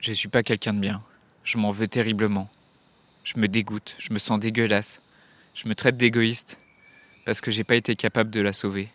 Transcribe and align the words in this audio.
Je 0.00 0.12
suis 0.12 0.28
pas 0.28 0.44
quelqu'un 0.44 0.74
de 0.74 0.78
bien. 0.78 1.02
Je 1.42 1.58
m'en 1.58 1.72
veux 1.72 1.88
terriblement. 1.88 2.48
Je 3.24 3.36
me 3.36 3.48
dégoûte, 3.48 3.96
je 3.98 4.12
me 4.12 4.20
sens 4.20 4.38
dégueulasse. 4.38 5.02
Je 5.54 5.68
me 5.68 5.74
traite 5.74 5.96
d'égoïste 5.96 6.60
parce 7.24 7.40
que 7.40 7.50
j'ai 7.50 7.64
pas 7.64 7.74
été 7.74 7.96
capable 7.96 8.30
de 8.30 8.40
la 8.40 8.52
sauver. 8.52 8.90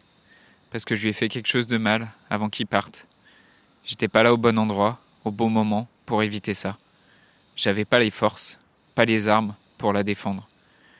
Parce 0.72 0.86
que 0.86 0.96
je 0.96 1.04
lui 1.04 1.10
ai 1.10 1.14
fait 1.14 1.28
quelque 1.28 1.50
chose 1.50 1.68
de 1.68 1.78
mal 1.78 2.10
avant 2.30 2.50
qu'il 2.50 2.68
parte. 2.68 3.06
J'étais 3.84 4.08
pas 4.08 4.24
là 4.24 4.34
au 4.34 4.38
bon 4.38 4.58
endroit, 4.58 5.02
au 5.26 5.32
bon 5.32 5.50
moment, 5.50 5.90
pour 6.06 6.24
éviter 6.24 6.54
ça. 6.54 6.78
J'avais 7.58 7.86
pas 7.86 8.00
les 8.00 8.10
forces, 8.10 8.58
pas 8.96 9.04
les 9.04 9.28
armes 9.28 9.56
pour 9.78 9.92
la 9.92 10.04
défendre. 10.04 10.48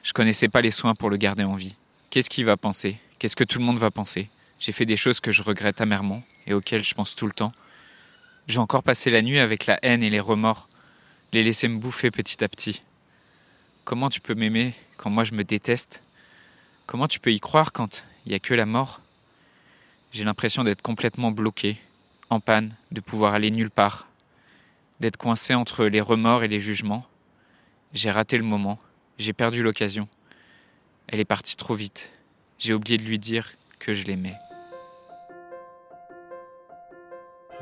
Je 0.04 0.12
connaissais 0.12 0.50
pas 0.50 0.62
les 0.62 0.70
soins 0.70 0.96
pour 0.96 1.10
le 1.10 1.18
garder 1.18 1.46
en 1.46 1.56
vie. 1.56 1.78
Qu'est-ce 2.10 2.30
qu'il 2.30 2.44
va 2.44 2.58
penser? 2.58 3.00
Qu'est-ce 3.20 3.38
que 3.38 3.46
tout 3.46 3.58
le 3.58 3.66
monde 3.66 3.80
va 3.80 3.90
penser? 3.90 4.30
J'ai 4.60 4.74
fait 4.74 4.86
des 4.86 4.98
choses 4.98 5.22
que 5.22 5.32
je 5.32 5.42
regrette 5.44 5.80
amèrement 5.80 6.24
et 6.46 6.54
auxquelles 6.54 6.84
je 6.84 6.94
pense 6.94 7.16
tout 7.16 7.26
le 7.26 7.32
temps. 7.32 7.54
J'ai 8.48 8.60
encore 8.60 8.84
passé 8.84 9.10
la 9.10 9.22
nuit 9.22 9.40
avec 9.40 9.68
la 9.68 9.80
haine 9.84 10.04
et 10.04 10.10
les 10.10 10.20
remords, 10.20 10.68
les 11.32 11.44
laisser 11.44 11.70
me 11.70 11.78
bouffer 11.80 12.12
petit 12.12 12.44
à 12.44 12.50
petit. 12.50 12.84
Comment 13.86 14.10
tu 14.10 14.20
peux 14.20 14.36
m'aimer 14.36 14.74
quand 14.98 15.10
moi 15.10 15.24
je 15.24 15.34
me 15.34 15.46
déteste? 15.46 16.04
Comment 16.86 17.08
tu 17.08 17.22
peux 17.22 17.32
y 17.32 17.40
croire 17.40 17.72
quand 17.72 18.04
il 18.26 18.30
n'y 18.30 18.36
a 18.36 18.40
que 18.40 18.54
la 18.54 18.66
mort? 18.66 19.00
J'ai 20.12 20.26
l'impression 20.26 20.66
d'être 20.66 20.82
complètement 20.82 21.32
bloqué, 21.32 21.78
en 22.30 22.42
panne, 22.42 22.76
de 22.92 23.00
pouvoir 23.00 23.34
aller 23.34 23.50
nulle 23.50 23.72
part, 23.72 24.10
d'être 25.00 25.18
coincé 25.18 25.54
entre 25.54 25.86
les 25.86 26.02
remords 26.02 26.44
et 26.44 26.50
les 26.50 26.60
jugements. 26.60 27.08
J'ai 27.94 28.12
raté 28.12 28.38
le 28.38 28.44
moment, 28.44 28.78
j'ai 29.18 29.34
perdu 29.34 29.64
l'occasion. 29.64 30.10
Elle 31.08 31.22
est 31.22 31.26
partie 31.26 31.56
trop 31.56 31.76
vite. 31.76 32.12
J'ai 32.60 32.74
oublié 32.74 32.98
de 32.98 33.04
lui 33.04 33.20
dire 33.20 33.54
que 33.80 33.94
je 33.94 34.04
l'aimais. 34.04 34.38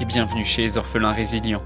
et 0.00 0.04
bienvenue 0.04 0.44
chez 0.44 0.62
les 0.62 0.76
orphelins 0.76 1.12
résilients. 1.12 1.62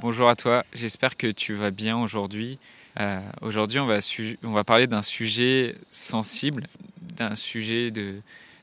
Bonjour 0.00 0.28
à 0.28 0.36
toi, 0.36 0.64
j'espère 0.72 1.16
que 1.16 1.26
tu 1.26 1.54
vas 1.54 1.70
bien 1.70 1.98
aujourd'hui. 1.98 2.58
Euh, 3.00 3.20
aujourd'hui, 3.40 3.80
on 3.80 3.86
va, 3.86 4.64
parler 4.64 4.86
d'un 4.86 5.02
sujet 5.02 5.74
sensible, 5.90 6.68
d'un 7.00 7.34
sujet 7.34 7.90
de, 7.90 8.20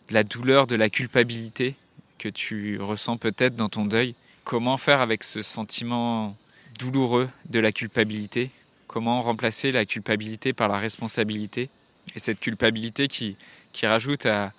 la 0.09 0.23
douleur, 0.23 0.67
de 0.67 0.75
la 0.75 0.89
culpabilité 0.89 1.75
que 2.17 2.29
tu 2.29 2.79
ressens 2.79 3.17
peut-être 3.17 3.55
dans 3.55 3.69
ton 3.69 3.85
deuil. 3.85 4.15
Comment 4.45 4.77
faire 4.77 5.01
avec 5.01 5.23
ce 5.23 5.41
sentiment 5.41 6.37
douloureux 6.79 7.29
de 7.49 7.59
la 7.59 7.71
culpabilité? 7.71 8.51
Comment 8.87 9.21
remplacer 9.21 9.71
la 9.71 9.85
culpabilité 9.85 10.53
par 10.53 10.69
la 10.69 10.77
responsabilité? 10.77 11.69
Et 12.15 12.19
cette 12.19 12.39
culpabilité 12.39 13.07
qui, 13.07 13.35
rajoute 13.83 14.25
à 14.25 14.53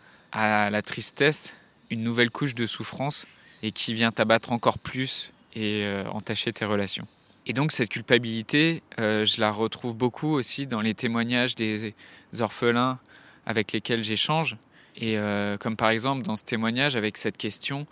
la 0.70 0.82
tristesse 0.82 1.54
une 1.90 2.02
nouvelle 2.02 2.30
couche 2.30 2.54
de 2.54 2.66
souffrance 2.66 3.26
et 3.62 3.72
qui 3.72 3.94
vient 3.94 4.12
t'abattre 4.12 4.52
encore 4.52 4.78
plus 4.78 5.32
et 5.54 5.84
euh, 5.84 6.04
entacher 6.10 6.52
tes 6.52 6.64
relations. 6.64 7.06
Et 7.46 7.52
donc 7.52 7.72
cette 7.72 7.90
culpabilité, 7.90 8.82
euh, 8.98 9.24
je 9.24 9.40
la 9.40 9.50
retrouve 9.50 9.94
beaucoup 9.94 10.28
aussi 10.28 10.66
dans 10.66 10.80
les 10.80 10.94
témoignages 10.94 11.54
des 11.54 11.94
orphelins 12.40 12.98
avec 13.46 13.72
lesquels 13.72 14.02
j'échange. 14.02 14.56
Et 14.96 15.18
euh, 15.18 15.56
comme 15.58 15.76
par 15.76 15.90
exemple 15.90 16.22
dans 16.22 16.36
ce 16.36 16.44
témoignage 16.44 16.96
avec 16.96 17.16
cette 17.16 17.36
question, 17.36 17.86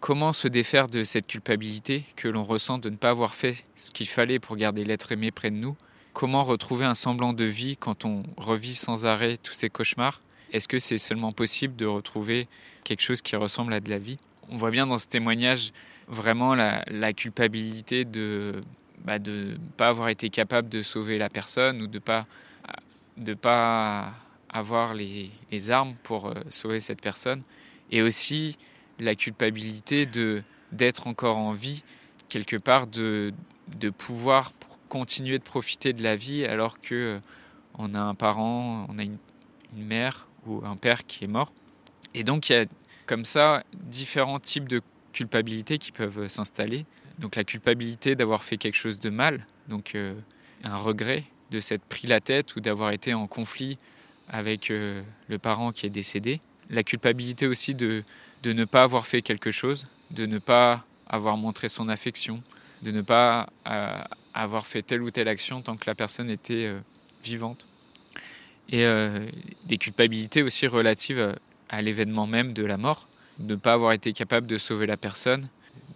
comment 0.00 0.32
se 0.32 0.48
défaire 0.48 0.88
de 0.88 1.04
cette 1.04 1.26
culpabilité 1.26 2.04
que 2.16 2.28
l'on 2.28 2.44
ressent 2.44 2.78
de 2.78 2.90
ne 2.90 2.96
pas 2.96 3.10
avoir 3.10 3.34
fait 3.34 3.64
ce 3.76 3.90
qu'il 3.90 4.08
fallait 4.08 4.38
pour 4.38 4.56
garder 4.56 4.84
l'être 4.84 5.12
aimé 5.12 5.30
près 5.30 5.50
de 5.50 5.56
nous? 5.56 5.76
Comment 6.12 6.42
retrouver 6.44 6.84
un 6.84 6.94
semblant 6.94 7.32
de 7.32 7.44
vie 7.44 7.76
quand 7.76 8.04
on 8.04 8.24
revit 8.36 8.74
sans 8.74 9.06
arrêt 9.06 9.36
tous 9.36 9.52
ces 9.52 9.70
cauchemars? 9.70 10.20
Est-ce 10.52 10.68
que 10.68 10.78
c'est 10.78 10.98
seulement 10.98 11.32
possible 11.32 11.76
de 11.76 11.86
retrouver 11.86 12.48
quelque 12.84 13.02
chose 13.02 13.22
qui 13.22 13.36
ressemble 13.36 13.72
à 13.72 13.80
de 13.80 13.90
la 13.90 13.98
vie? 13.98 14.18
On 14.48 14.56
voit 14.56 14.70
bien 14.70 14.86
dans 14.86 14.98
ce 14.98 15.08
témoignage 15.08 15.72
vraiment 16.08 16.54
la, 16.54 17.12
culpabilité 17.12 18.04
de 18.04 18.60
bah, 19.04 19.18
de 19.18 19.52
ne 19.52 19.56
pas 19.76 19.88
avoir 19.88 20.08
été 20.08 20.28
capable 20.28 20.68
de 20.68 20.82
sauver 20.82 21.18
la 21.18 21.28
personne 21.28 21.80
ou 21.82 21.86
de 21.86 21.98
pas 21.98 22.26
de 23.16 23.34
pas 23.34 24.12
avoir 24.48 24.94
les, 24.94 25.30
les 25.50 25.70
armes 25.70 25.94
pour 26.02 26.26
euh, 26.26 26.34
sauver 26.48 26.80
cette 26.80 27.00
personne. 27.00 27.42
Et 27.90 28.02
aussi 28.02 28.56
la 28.98 29.14
culpabilité 29.14 30.06
de 30.06 30.42
d'être 30.72 31.06
encore 31.06 31.36
en 31.36 31.52
vie 31.52 31.82
quelque 32.28 32.56
part 32.56 32.86
de, 32.86 33.32
de 33.76 33.90
pouvoir 33.90 34.52
continuer 34.88 35.38
de 35.38 35.44
profiter 35.44 35.92
de 35.92 36.02
la 36.02 36.16
vie 36.16 36.44
alors 36.44 36.80
que 36.80 36.94
euh, 36.94 37.20
on 37.78 37.94
a 37.94 38.00
un 38.00 38.14
parent, 38.14 38.86
on 38.88 38.98
a 38.98 39.02
une 39.02 39.18
mère 39.74 40.28
ou 40.46 40.64
un 40.64 40.76
père 40.76 41.06
qui 41.06 41.24
est 41.24 41.28
mort. 41.28 41.52
Et 42.14 42.24
donc 42.24 42.48
il 42.48 42.52
y 42.52 42.56
a 42.56 42.66
comme 43.06 43.24
ça 43.24 43.64
différents 43.74 44.40
types 44.40 44.68
de 44.68 44.80
culpabilité 45.12 45.78
qui 45.78 45.92
peuvent 45.92 46.28
s'installer. 46.28 46.86
Donc 47.18 47.36
la 47.36 47.44
culpabilité 47.44 48.14
d'avoir 48.14 48.42
fait 48.42 48.56
quelque 48.56 48.76
chose 48.76 49.00
de 49.00 49.10
mal, 49.10 49.46
donc 49.68 49.94
euh, 49.94 50.14
un 50.64 50.76
regret 50.76 51.24
de 51.50 51.60
s'être 51.60 51.82
pris 51.82 52.06
la 52.06 52.20
tête 52.20 52.56
ou 52.56 52.60
d'avoir 52.60 52.92
été 52.92 53.12
en 53.12 53.26
conflit 53.26 53.78
avec 54.28 54.70
euh, 54.70 55.02
le 55.28 55.38
parent 55.38 55.72
qui 55.72 55.86
est 55.86 55.90
décédé. 55.90 56.40
La 56.70 56.82
culpabilité 56.82 57.46
aussi 57.46 57.74
de, 57.74 58.04
ne 58.44 58.64
pas 58.64 58.84
avoir 58.84 59.06
fait 59.06 59.22
quelque 59.22 59.50
chose, 59.50 59.86
de 60.12 60.24
ne 60.24 60.38
pas 60.38 60.84
avoir 61.08 61.36
montré 61.36 61.68
son 61.68 61.88
affection, 61.88 62.42
de 62.82 62.92
ne 62.92 63.02
pas 63.02 63.50
euh, 63.66 64.02
avoir 64.32 64.66
fait 64.66 64.82
telle 64.82 65.02
ou 65.02 65.10
telle 65.10 65.28
action 65.28 65.60
tant 65.62 65.76
que 65.76 65.86
la 65.86 65.96
personne 65.96 66.30
était 66.30 66.72
vivante. 67.24 67.66
Et 68.70 68.84
euh, 68.84 69.28
des 69.64 69.78
culpabilités 69.78 70.42
aussi 70.42 70.66
relatives 70.66 71.36
à 71.68 71.82
l'événement 71.82 72.26
même 72.26 72.52
de 72.52 72.64
la 72.64 72.76
mort, 72.76 73.08
de 73.38 73.54
ne 73.54 73.58
pas 73.58 73.72
avoir 73.72 73.92
été 73.92 74.12
capable 74.12 74.46
de 74.46 74.58
sauver 74.58 74.86
la 74.86 74.96
personne, 74.96 75.48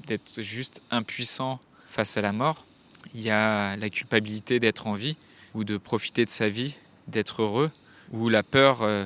d'être 0.06 0.42
juste 0.42 0.82
impuissant 0.90 1.60
face 1.88 2.16
à 2.16 2.20
la 2.20 2.32
mort. 2.32 2.66
Il 3.14 3.22
y 3.22 3.30
a 3.30 3.76
la 3.76 3.90
culpabilité 3.90 4.58
d'être 4.58 4.88
en 4.88 4.94
vie 4.94 5.16
ou 5.54 5.62
de 5.62 5.76
profiter 5.76 6.24
de 6.24 6.30
sa 6.30 6.48
vie, 6.48 6.74
d'être 7.06 7.42
heureux, 7.42 7.70
ou 8.12 8.28
la 8.28 8.42
peur 8.42 8.82
euh, 8.82 9.04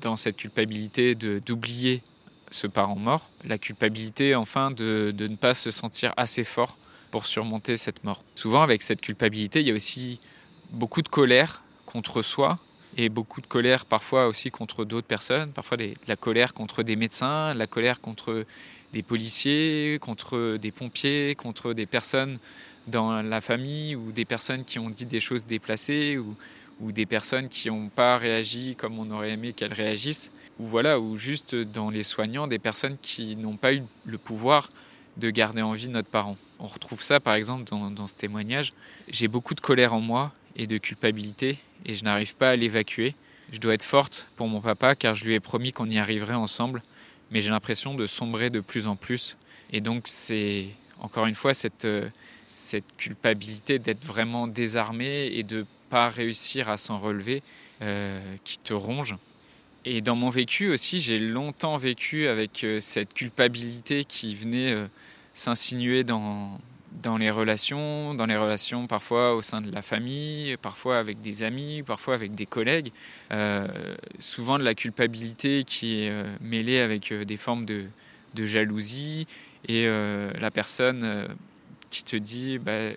dans 0.00 0.16
cette 0.16 0.36
culpabilité 0.36 1.14
d'oublier 1.14 2.02
ce 2.50 2.66
parent 2.66 2.96
mort, 2.96 3.28
la 3.44 3.58
culpabilité 3.58 4.34
enfin 4.34 4.70
de, 4.70 5.12
de, 5.14 5.28
ne 5.28 5.36
pas 5.36 5.54
se 5.54 5.70
sentir 5.70 6.14
assez 6.16 6.42
fort 6.42 6.78
pour 7.10 7.26
surmonter 7.26 7.76
cette 7.76 8.02
mort. 8.02 8.24
Souvent 8.34 8.62
avec 8.62 8.82
cette 8.82 9.02
culpabilité, 9.02 9.60
il 9.60 9.68
y 9.68 9.70
a 9.70 9.74
aussi 9.74 10.20
beaucoup 10.72 11.02
de 11.02 11.08
colère 11.08 11.62
contre 11.90 12.22
soi 12.22 12.58
et 12.96 13.08
beaucoup 13.08 13.40
de 13.40 13.46
colère 13.46 13.84
parfois 13.84 14.26
aussi 14.26 14.50
contre 14.50 14.84
d'autres 14.84 15.06
personnes, 15.06 15.50
parfois 15.52 15.76
la 16.06 16.16
colère 16.16 16.54
contre 16.54 16.82
des 16.82 16.96
médecins, 16.96 17.54
la 17.54 17.66
colère 17.66 18.00
contre 18.00 18.44
des 18.92 19.02
policiers, 19.02 19.98
contre 20.00 20.56
des 20.56 20.70
pompiers, 20.70 21.34
contre 21.36 21.72
des 21.72 21.86
personnes 21.86 22.38
dans 22.86 23.22
la 23.22 23.40
famille 23.40 23.94
ou 23.94 24.12
des 24.12 24.24
personnes 24.24 24.64
qui 24.64 24.78
ont 24.78 24.90
dit 24.90 25.04
des 25.04 25.20
choses 25.20 25.46
déplacées 25.46 26.18
ou, 26.18 26.36
ou 26.80 26.92
des 26.92 27.06
personnes 27.06 27.48
qui 27.48 27.68
n'ont 27.68 27.88
pas 27.88 28.18
réagi 28.18 28.74
comme 28.76 28.98
on 28.98 29.10
aurait 29.10 29.30
aimé 29.30 29.52
qu'elles 29.52 29.72
réagissent, 29.72 30.32
ou 30.58 30.66
voilà, 30.66 30.98
ou 30.98 31.16
juste 31.16 31.54
dans 31.54 31.90
les 31.90 32.02
soignants, 32.02 32.46
des 32.48 32.58
personnes 32.58 32.96
qui 33.00 33.36
n'ont 33.36 33.56
pas 33.56 33.74
eu 33.74 33.82
le 34.04 34.18
pouvoir 34.18 34.70
de 35.16 35.30
garder 35.30 35.62
en 35.62 35.72
vie 35.72 35.88
notre 35.88 36.08
parent. 36.08 36.36
On 36.58 36.66
retrouve 36.66 37.02
ça 37.02 37.20
par 37.20 37.34
exemple 37.34 37.64
dans 37.64 38.08
ce 38.08 38.14
témoignage. 38.14 38.72
J'ai 39.08 39.28
beaucoup 39.28 39.54
de 39.54 39.60
colère 39.60 39.94
en 39.94 40.00
moi 40.00 40.32
et 40.56 40.66
de 40.66 40.78
culpabilité 40.78 41.58
et 41.86 41.94
je 41.94 42.04
n'arrive 42.04 42.36
pas 42.36 42.50
à 42.50 42.56
l'évacuer. 42.56 43.14
Je 43.52 43.58
dois 43.58 43.74
être 43.74 43.82
forte 43.82 44.28
pour 44.36 44.48
mon 44.48 44.60
papa 44.60 44.94
car 44.94 45.14
je 45.14 45.24
lui 45.24 45.34
ai 45.34 45.40
promis 45.40 45.72
qu'on 45.72 45.88
y 45.90 45.98
arriverait 45.98 46.34
ensemble 46.34 46.82
mais 47.30 47.40
j'ai 47.40 47.50
l'impression 47.50 47.94
de 47.94 48.06
sombrer 48.06 48.50
de 48.50 48.60
plus 48.60 48.86
en 48.86 48.96
plus. 48.96 49.36
Et 49.72 49.80
donc 49.80 50.02
c'est 50.06 50.66
encore 50.98 51.26
une 51.26 51.34
fois 51.34 51.54
cette, 51.54 51.84
euh, 51.84 52.08
cette 52.46 52.96
culpabilité 52.96 53.78
d'être 53.78 54.04
vraiment 54.04 54.46
désarmé 54.46 55.30
et 55.32 55.42
de 55.42 55.64
pas 55.88 56.08
réussir 56.08 56.68
à 56.68 56.76
s'en 56.76 56.98
relever 56.98 57.42
euh, 57.82 58.20
qui 58.44 58.58
te 58.58 58.72
ronge. 58.72 59.16
Et 59.84 60.02
dans 60.02 60.14
mon 60.14 60.28
vécu 60.28 60.70
aussi, 60.70 61.00
j'ai 61.00 61.18
longtemps 61.18 61.78
vécu 61.78 62.26
avec 62.26 62.64
euh, 62.64 62.80
cette 62.80 63.14
culpabilité 63.14 64.04
qui 64.04 64.34
venait 64.34 64.76
s'insinuer 65.32 66.04
dans, 66.04 66.60
dans 66.92 67.16
les 67.16 67.30
relations, 67.30 68.14
dans 68.14 68.26
les 68.26 68.36
relations 68.36 68.86
parfois 68.86 69.34
au 69.34 69.42
sein 69.42 69.60
de 69.60 69.70
la 69.70 69.82
famille, 69.82 70.56
parfois 70.56 70.98
avec 70.98 71.22
des 71.22 71.42
amis, 71.42 71.82
parfois 71.82 72.14
avec 72.14 72.34
des 72.34 72.46
collègues. 72.46 72.92
Euh, 73.32 73.66
souvent 74.18 74.58
de 74.58 74.64
la 74.64 74.74
culpabilité 74.74 75.64
qui 75.64 76.02
est 76.02 76.10
euh, 76.10 76.24
mêlée 76.40 76.80
avec 76.80 77.12
euh, 77.12 77.24
des 77.24 77.36
formes 77.36 77.64
de, 77.64 77.86
jalousie 78.36 79.26
et 79.68 79.86
la 79.86 80.50
personne 80.50 81.28
qui 81.90 82.04
te 82.04 82.16
dit, 82.16 82.58
bah, 82.58 82.92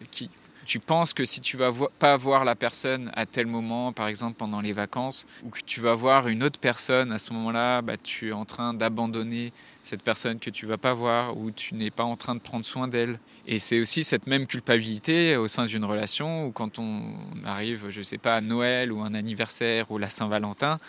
tu 0.66 0.80
penses 0.80 1.14
que 1.14 1.26
si 1.26 1.42
tu 1.42 1.58
vas 1.58 1.72
pas 2.00 2.16
voir 2.16 2.46
la 2.46 2.56
personne 2.56 3.12
à 3.16 3.26
tel 3.26 3.48
moment, 3.48 3.92
par 3.92 4.08
exemple 4.08 4.38
pendant 4.38 4.62
les 4.62 4.72
vacances, 4.72 5.26
ou 5.44 5.50
que 5.50 5.60
tu 5.66 5.82
vas 5.82 5.96
voir 5.96 6.28
une 6.28 6.44
autre 6.44 6.60
personne 6.60 7.12
à 7.12 7.20
ce 7.20 7.34
moment-là, 7.34 7.82
bah, 7.82 7.98
tu 8.02 8.30
es 8.30 8.32
en 8.32 8.46
train 8.46 8.74
d'abandonner 8.74 9.52
cette 9.84 10.02
personne 10.02 10.40
que 10.40 10.50
tu 10.50 10.66
vas 10.66 10.78
pas 10.78 10.94
voir, 10.94 11.38
ou 11.38 11.52
tu 11.52 11.76
n'es 11.76 11.92
pas 11.92 12.04
en 12.04 12.16
train 12.16 12.36
de 12.36 12.40
prendre 12.40 12.66
soin 12.66 12.88
d'elle. 12.88 13.20
Et 13.46 13.60
c'est 13.60 13.80
aussi 13.80 14.04
cette 14.04 14.28
même 14.28 14.48
culpabilité 14.48 15.36
au 15.38 15.48
sein 15.48 15.66
d'une 15.66 15.86
relation, 15.86 16.48
où 16.48 16.52
quand 16.52 16.80
on 16.80 17.14
arrive, 17.46 17.90
je 17.90 18.02
sais 18.02 18.18
pas, 18.18 18.38
à 18.38 18.42
Noël 18.42 18.92
ou 18.92 19.02
un 19.02 19.14
anniversaire 19.14 19.92
ou 19.92 19.98
la 19.98 20.10
Saint-Valentin, 20.10 20.80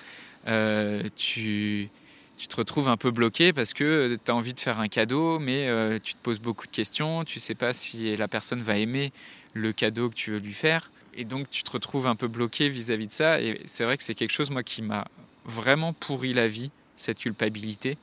euh, 0.47 1.03
tu 1.17 1.89
tu 2.37 2.49
te 2.49 2.57
retrouves 2.57 2.89
un 2.89 2.97
peu 2.97 3.11
bloqué 3.11 3.53
parce 3.53 3.75
que 3.75 4.19
tu 4.23 4.31
as 4.31 4.35
envie 4.35 4.55
de 4.55 4.61
faire 4.61 4.81
un 4.81 4.89
cadeau, 4.89 5.39
mais 5.39 5.69
euh, 5.69 5.99
tu 6.03 6.15
te 6.15 6.19
poses 6.21 6.41
beaucoup 6.41 6.67
de 6.67 6.73
questions, 6.73 7.25
tu 7.25 7.39
sais 7.39 7.55
pas 7.55 7.73
si 7.73 8.17
la 8.17 8.27
personne 8.27 8.61
va 8.61 8.77
aimer 8.77 9.13
le 9.53 9.73
cadeau 9.73 10.11
que 10.11 10.15
tu 10.15 10.33
veux 10.33 10.39
lui 10.39 10.53
faire. 10.53 10.91
Et 11.17 11.25
donc 11.25 11.49
tu 11.49 11.63
te 11.63 11.71
retrouves 11.71 12.07
un 12.07 12.17
peu 12.17 12.27
bloqué 12.27 12.69
vis-à-vis 12.69 13.07
de 13.07 13.13
ça. 13.13 13.41
Et 13.41 13.61
c'est 13.67 13.85
vrai 13.85 13.97
que 13.97 14.03
c'est 14.03 14.15
quelque 14.15 14.33
chose, 14.33 14.51
moi, 14.51 14.63
qui 14.63 14.83
m'a 14.83 15.07
vraiment 15.45 15.93
pourri 15.93 16.33
la 16.33 16.49
vie, 16.49 16.71
cette 16.97 17.19
culpabilité. 17.19 17.97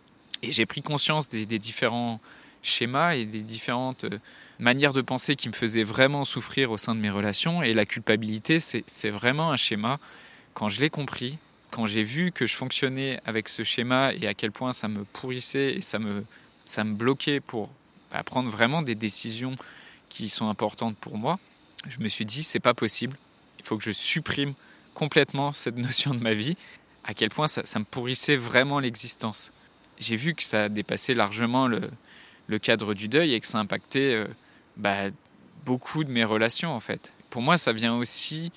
Et 0.44 0.52
j'ai 0.52 0.66
pris 0.66 0.82
conscience 0.82 1.30
des, 1.30 1.46
différents 1.60 2.20
schémas 2.64 3.16
et 3.16 3.26
des 3.26 3.42
différentes 3.42 4.06
euh, 4.06 4.20
manières 4.60 4.94
de 4.94 5.02
penser 5.02 5.36
qui 5.36 5.50
me 5.50 5.54
faisaient 5.54 5.84
vraiment 5.84 6.26
souffrir 6.26 6.72
au 6.72 6.78
sein 6.78 6.96
de 6.96 7.00
mes 7.00 7.10
relations. 7.10 7.64
Et 7.64 7.74
la 7.74 7.86
culpabilité, 7.86 8.60
c'est 8.60 9.10
vraiment 9.10 9.52
un 9.52 9.58
schéma. 9.58 10.00
Quand 10.54 10.70
je 10.70 10.82
l'ai 10.82 10.90
compris, 10.90 11.38
quand 11.72 11.86
j'ai 11.86 12.04
vu 12.04 12.32
que 12.32 12.46
je 12.46 12.56
fonctionnais 12.56 13.20
avec 13.26 13.50
ce 13.50 13.64
schéma 13.64 14.14
et 14.14 14.28
à 14.28 14.34
quel 14.34 14.52
point 14.52 14.74
ça 14.74 14.88
me 14.88 15.06
pourrissait 15.06 15.76
et 15.76 15.82
ça 15.82 16.00
me, 16.00 16.26
ça 16.66 16.84
me 16.84 16.94
bloquait 16.94 17.40
pour 17.40 17.70
bah, 18.12 18.24
prendre 18.24 18.50
vraiment 18.50 18.82
des 18.82 18.96
décisions 18.96 19.56
qui 20.10 20.28
sont 20.28 20.50
importantes 20.50 20.98
pour 20.98 21.18
moi, 21.18 21.40
je 21.88 22.00
me 22.00 22.10
suis 22.10 22.26
dit 22.26 22.44
c'est 22.44 22.60
pas 22.60 22.74
possible. 22.74 23.18
Il 23.60 23.66
faut 23.66 23.78
que 23.78 23.84
je 23.84 23.92
supprime 23.92 24.54
complètement 24.94 25.54
cette 25.54 25.78
notion 25.88 26.14
de 26.14 26.20
ma 26.20 26.34
vie. 26.34 26.58
À 27.04 27.14
quel 27.14 27.30
point 27.30 27.48
ça, 27.48 27.80
me 27.80 27.86
pourrissait 27.86 28.36
vraiment 28.36 28.80
l'existence. 28.80 29.52
J'ai 30.02 30.16
vu 30.16 30.34
que 30.34 30.44
ça 30.44 30.68
dépassait 30.68 31.14
largement 31.14 31.68
le, 31.68 32.60
cadre 32.60 32.94
du 32.94 33.08
deuil 33.08 33.34
et 33.34 33.40
que 33.40 33.48
ça 33.48 33.60
impactait 33.60 34.14
euh, 34.14 34.28
bah, 34.76 35.10
beaucoup 35.64 36.04
de 36.04 36.12
mes 36.12 36.26
relations 36.26 36.74
en 36.74 36.82
fait. 36.82 37.14
Pour 37.30 37.42
moi, 37.42 37.58
ça 37.58 37.72
vient 37.72 37.96
aussi 37.96 38.52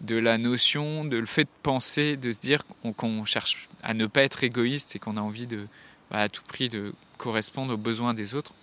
de 0.00 0.16
la 0.16 0.38
notion, 0.38 1.04
de 1.04 1.16
le 1.16 1.26
fait 1.26 1.44
de 1.44 1.50
penser, 1.62 2.16
de 2.16 2.32
se 2.32 2.38
dire 2.38 2.64
qu'on 2.96 3.24
cherche 3.24 3.68
à 3.82 3.92
ne 3.92 4.06
pas 4.06 4.22
être 4.22 4.44
égoïste 4.44 4.96
et 4.96 4.98
qu'on 4.98 5.16
a 5.16 5.20
envie 5.20 5.46
de, 5.46 5.66
bah, 6.10 6.20
à 6.20 6.28
tout 6.28 6.42
prix 6.46 6.68
de 6.68 6.94
correspondre 7.18 7.74
aux 7.74 7.78
besoins 7.78 8.14
des 8.14 8.34
autres. 8.34 8.54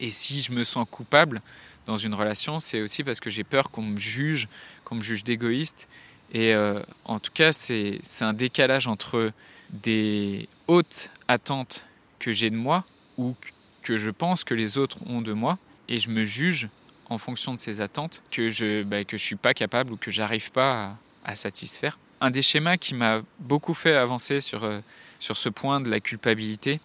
Et 0.00 0.10
si 0.10 0.42
je 0.42 0.52
me 0.52 0.64
sens 0.64 0.86
coupable 0.90 1.40
dans 1.86 1.96
une 1.96 2.14
relation, 2.14 2.60
c'est 2.60 2.82
aussi 2.82 3.04
parce 3.04 3.20
que 3.20 3.30
j'ai 3.30 3.44
peur 3.44 3.70
qu'on 3.70 3.82
me 3.82 3.98
juge, 3.98 4.48
qu'on 4.84 4.96
me 4.96 5.02
juge 5.02 5.24
d'égoïste. 5.24 5.88
Et 6.32 6.52
euh, 6.52 6.82
en 7.04 7.20
tout 7.20 7.32
cas, 7.32 7.52
c'est 7.52 8.00
un 8.20 8.32
décalage 8.32 8.88
entre 8.88 9.32
des 9.70 10.48
hautes 10.66 11.10
attentes 11.28 11.84
que 12.18 12.32
j'ai 12.32 12.50
de 12.50 12.56
moi 12.56 12.84
ou 13.18 13.34
que 13.82 13.96
je 13.96 14.10
pense 14.10 14.44
que 14.44 14.54
les 14.54 14.78
autres 14.78 14.98
ont 15.06 15.22
de 15.22 15.32
moi 15.32 15.58
et 15.88 15.98
je 15.98 16.10
me 16.10 16.24
juge 16.24 16.68
en 17.08 17.18
fonction 17.18 17.54
de 17.54 17.60
ces 17.60 17.80
attentes 17.80 18.22
que 18.30 18.50
je 18.50 18.82
bah, 18.82 19.04
que 19.04 19.16
je 19.16 19.22
suis 19.22 19.36
pas 19.36 19.54
capable 19.54 19.92
ou 19.92 19.96
que 19.96 20.10
j'arrive 20.10 20.50
pas 20.50 20.96
à, 21.24 21.34
satisfaire. 21.34 21.98
Un 22.20 22.30
des 22.30 22.42
schémas 22.42 22.76
qui 22.76 22.94
m'a 22.94 23.22
beaucoup 23.38 23.74
fait 23.74 23.94
avancer 23.94 24.40
sur 24.40 24.64
euh, 24.64 24.80
sur 25.18 25.36
ce 25.36 25.48
point 25.48 25.80
de 25.80 25.88
la 25.88 26.00
culpabilité, 26.00 26.80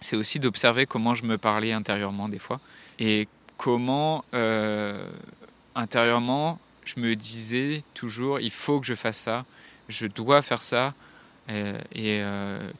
c'est 0.00 0.16
aussi 0.16 0.40
d'observer 0.40 0.86
comment 0.86 1.14
je 1.14 1.24
me 1.24 1.38
parlais 1.38 1.72
intérieurement 1.72 2.28
des 2.28 2.38
fois 2.38 2.60
et 2.98 3.28
comment 3.56 4.24
euh, 4.34 5.08
intérieurement 5.74 6.58
je 6.84 7.00
me 7.00 7.14
disais 7.14 7.84
toujours 7.94 8.40
il 8.40 8.50
faut 8.50 8.80
que 8.80 8.86
je 8.86 8.94
fasse 8.94 9.18
ça, 9.18 9.44
je 9.88 10.06
dois 10.06 10.42
faire 10.42 10.62
ça 10.62 10.94
et 11.48 12.22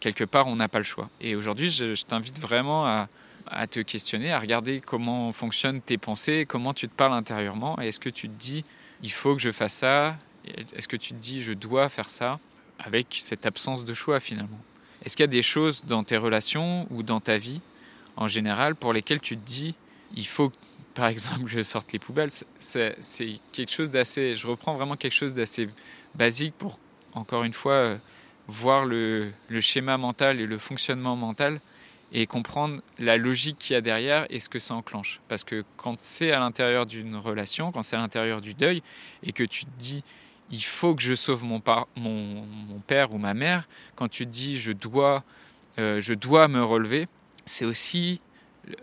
quelque 0.00 0.24
part 0.24 0.46
on 0.46 0.56
n'a 0.56 0.68
pas 0.68 0.78
le 0.78 0.84
choix. 0.84 1.08
Et 1.20 1.34
aujourd'hui 1.34 1.70
je 1.70 2.04
t'invite 2.04 2.38
vraiment 2.40 2.86
à, 2.86 3.08
à 3.50 3.66
te 3.66 3.80
questionner, 3.80 4.32
à 4.32 4.38
regarder 4.38 4.80
comment 4.80 5.32
fonctionnent 5.32 5.80
tes 5.80 5.98
pensées, 5.98 6.46
comment 6.46 6.74
tu 6.74 6.88
te 6.88 6.94
parles 6.94 7.12
intérieurement. 7.14 7.78
Est-ce 7.78 8.00
que 8.00 8.10
tu 8.10 8.28
te 8.28 8.38
dis, 8.38 8.64
il 9.02 9.12
faut 9.12 9.34
que 9.34 9.40
je 9.40 9.52
fasse 9.52 9.74
ça 9.74 10.16
Est-ce 10.76 10.88
que 10.88 10.96
tu 10.96 11.14
te 11.14 11.18
dis, 11.18 11.42
je 11.42 11.52
dois 11.52 11.88
faire 11.88 12.10
ça 12.10 12.38
Avec 12.78 13.18
cette 13.20 13.46
absence 13.46 13.84
de 13.84 13.94
choix 13.94 14.20
finalement? 14.20 14.60
Est-ce 15.04 15.16
qu'il 15.16 15.22
y 15.22 15.28
a 15.28 15.28
des 15.28 15.42
choses 15.42 15.84
dans 15.84 16.04
tes 16.04 16.16
relations 16.16 16.86
ou 16.90 17.02
dans 17.02 17.20
ta 17.20 17.38
vie 17.38 17.60
en 18.16 18.28
général 18.28 18.74
pour 18.74 18.92
lesquelles 18.92 19.20
tu 19.20 19.36
te 19.36 19.46
dis, 19.46 19.74
il 20.14 20.26
faut 20.26 20.52
par 20.94 21.06
exemple 21.06 21.44
que 21.44 21.50
je 21.58 21.62
sorte 21.62 21.92
les 21.92 21.98
poubelles? 21.98 22.30
C'est 22.58 22.96
quelque 23.52 23.72
chose 23.72 23.90
d'assez... 23.90 24.34
Je 24.34 24.46
reprends 24.46 24.74
vraiment 24.74 24.96
quelque 24.96 25.14
chose 25.14 25.34
d'assez 25.34 25.68
basique 26.14 26.54
pour, 26.58 26.78
encore 27.12 27.44
une 27.44 27.52
fois, 27.52 27.72
euh, 27.72 27.96
voir 28.48 28.86
le, 28.86 29.32
schéma 29.60 29.98
mental 29.98 30.40
et 30.40 30.46
le 30.46 30.58
fonctionnement 30.58 31.14
mental 31.16 31.60
et 32.10 32.26
comprendre 32.26 32.80
la 32.98 33.18
logique 33.18 33.58
qu'il 33.58 33.74
y 33.74 33.76
a 33.76 33.82
derrière 33.82 34.26
et 34.30 34.40
ce 34.40 34.48
que 34.48 34.58
ça 34.58 34.74
enclenche. 34.74 35.20
Parce 35.28 35.44
que 35.44 35.62
quand 35.76 35.98
c'est 35.98 36.32
à 36.32 36.38
l'intérieur 36.38 36.86
d'une 36.86 37.16
relation, 37.16 37.70
quand 37.70 37.82
c'est 37.82 37.96
à 37.96 37.98
l'intérieur 37.98 38.40
du 38.40 38.54
deuil, 38.54 38.82
et 39.22 39.32
que 39.32 39.44
tu 39.44 39.66
te 39.66 39.70
dis 39.78 40.02
il 40.50 40.64
faut 40.64 40.94
que 40.94 41.02
je 41.02 41.14
sauve 41.14 41.44
mon 41.44 41.60
père 41.60 43.12
ou 43.12 43.18
ma 43.18 43.34
mère, 43.34 43.68
quand 43.96 44.08
tu 44.08 44.24
te 44.24 44.30
dis 44.30 44.58
je 44.58 44.72
dois, 44.72 45.22
euh, 45.78 46.00
je 46.00 46.14
dois 46.14 46.48
me 46.48 46.62
relever, 46.62 47.06
c'est 47.44 47.66
aussi 47.66 48.22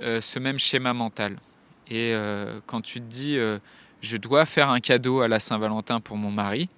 euh, 0.02 0.22
ce 0.22 0.38
même 0.38 0.60
schéma 0.60 0.94
mental. 0.94 1.38
Et 1.88 2.14
euh, 2.14 2.60
quand 2.68 2.82
tu 2.82 3.02
te 3.02 3.06
dis 3.06 3.38
je 4.02 4.18
dois 4.18 4.46
faire 4.46 4.70
un 4.70 4.80
cadeau 4.80 5.22
à 5.22 5.28
la 5.28 5.40
Saint-Valentin 5.40 6.00
pour 6.00 6.18
mon 6.18 6.30
mari, 6.30 6.70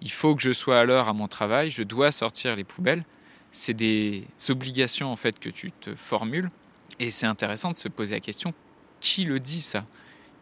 il 0.00 0.10
faut 0.10 0.34
que 0.34 0.42
je 0.42 0.52
sois 0.52 0.80
à 0.80 0.84
l'heure 0.84 1.08
à 1.08 1.12
mon 1.12 1.28
travail, 1.28 1.70
je 1.70 1.82
dois 1.82 2.12
sortir 2.12 2.56
les 2.56 2.64
poubelles, 2.64 3.04
c'est 3.50 3.74
des 3.74 4.24
obligations 4.48 5.10
en 5.10 5.16
fait 5.16 5.38
que 5.38 5.48
tu 5.48 5.72
te 5.72 5.94
formules. 5.94 6.50
Et 6.98 7.10
c'est 7.10 7.26
intéressant 7.26 7.72
de 7.72 7.76
se 7.76 7.88
poser 7.88 8.16
la 8.16 8.20
question 8.20 8.52
qui 9.00 9.24
le 9.24 9.38
dit 9.38 9.62
ça? 9.62 9.84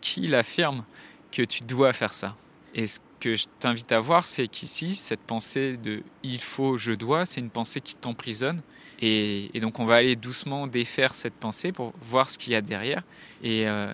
Qui 0.00 0.26
l'affirme 0.26 0.84
que 1.30 1.42
tu 1.42 1.62
dois 1.64 1.92
faire 1.92 2.14
ça? 2.14 2.36
Et 2.74 2.86
ce 2.86 3.00
que 3.20 3.34
je 3.34 3.46
t'invite 3.58 3.92
à 3.92 4.00
voir, 4.00 4.26
c'est 4.26 4.48
qu'ici, 4.48 4.94
cette 4.94 5.20
pensée 5.20 5.76
de 5.76 6.02
il 6.22 6.40
faut, 6.40 6.76
je 6.76 6.92
dois, 6.92 7.26
c'est 7.26 7.40
une 7.40 7.50
pensée 7.50 7.80
qui 7.80 7.94
t'emprisonne. 7.94 8.60
Et, 9.00 9.50
donc, 9.60 9.78
on 9.78 9.84
va 9.84 9.96
aller 9.96 10.16
doucement 10.16 10.66
défaire 10.66 11.14
cette 11.14 11.34
pensée 11.34 11.72
pour 11.72 11.92
voir 12.02 12.30
ce 12.30 12.38
qu'il 12.38 12.52
y 12.52 12.56
a 12.56 12.62
derrière. 12.62 13.02
Et, 13.42 13.68
euh, 13.68 13.92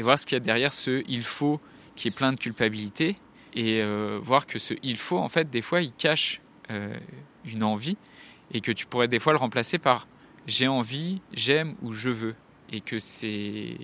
voir 0.00 0.18
ce 0.18 0.26
qu'il 0.26 0.36
y 0.36 0.40
a 0.40 0.40
derrière 0.40 0.72
ce 0.72 1.02
il 1.08 1.24
faut 1.24 1.60
qui 1.96 2.06
est 2.06 2.12
plein 2.12 2.32
de 2.32 2.38
culpabilité 2.38 3.16
et 3.58 3.82
euh, 3.82 4.20
voir 4.22 4.46
que 4.46 4.60
ce 4.60 4.72
il 4.84 4.96
faut, 4.96 5.18
en 5.18 5.28
fait, 5.28 5.50
des 5.50 5.62
fois, 5.62 5.82
il 5.82 5.92
cache 5.92 6.40
euh, 6.70 6.96
une 7.44 7.64
envie 7.64 7.96
et 8.52 8.60
que 8.60 8.70
tu 8.70 8.86
pourrais 8.86 9.08
des 9.08 9.18
fois 9.18 9.32
le 9.32 9.38
remplacer 9.38 9.78
par 9.78 10.06
j'ai 10.46 10.68
envie, 10.68 11.20
j'aime 11.34 11.74
ou 11.82 11.92
je 11.92 12.08
veux. 12.08 12.36
Et 12.70 12.80
que 12.80 13.00
ces, 13.00 13.76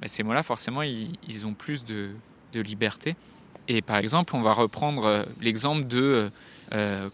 bah, 0.00 0.08
ces 0.08 0.22
mots-là, 0.22 0.42
forcément, 0.42 0.80
ils, 0.80 1.44
ont 1.44 1.52
plus 1.52 1.84
de, 1.84 2.12
de, 2.54 2.60
liberté. 2.62 3.14
Et 3.68 3.82
par 3.82 3.98
exemple, 3.98 4.34
on 4.34 4.40
va 4.40 4.54
reprendre 4.54 5.04
euh, 5.04 5.24
l'exemple 5.40 5.86
de 5.86 6.30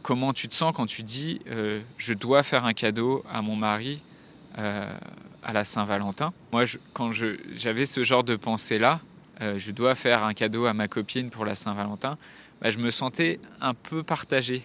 comment 0.03 0.35
tu 0.35 0.49
te 0.49 0.55
sens 0.55 0.75
quand 0.77 0.85
tu 0.85 1.03
dis 1.03 1.41
je 1.97 2.13
dois 2.13 2.43
faire 2.43 2.67
un 2.67 2.75
cadeau 2.75 3.25
à 3.33 3.41
mon 3.41 3.57
mari 3.57 4.03
à 4.55 5.53
la 5.55 5.65
Saint-Valentin. 5.65 6.35
Moi, 6.53 6.65
quand 6.93 7.11
j'avais 7.55 7.87
ce 7.87 8.05
genre 8.05 8.23
de 8.23 8.37
pensée-là, 8.37 9.01
je 9.41 9.71
dois 9.71 9.95
faire 9.95 10.25
un 10.25 10.35
cadeau 10.35 10.67
à 10.67 10.75
ma 10.75 10.89
copine 10.89 11.31
pour 11.31 11.45
la 11.45 11.55
Saint-Valentin, 11.55 12.19
bah, 12.61 12.71
je 12.71 12.79
me 12.79 12.91
sentais 12.91 13.39
un 13.61 13.75
peu 13.75 14.03
partagé 14.03 14.65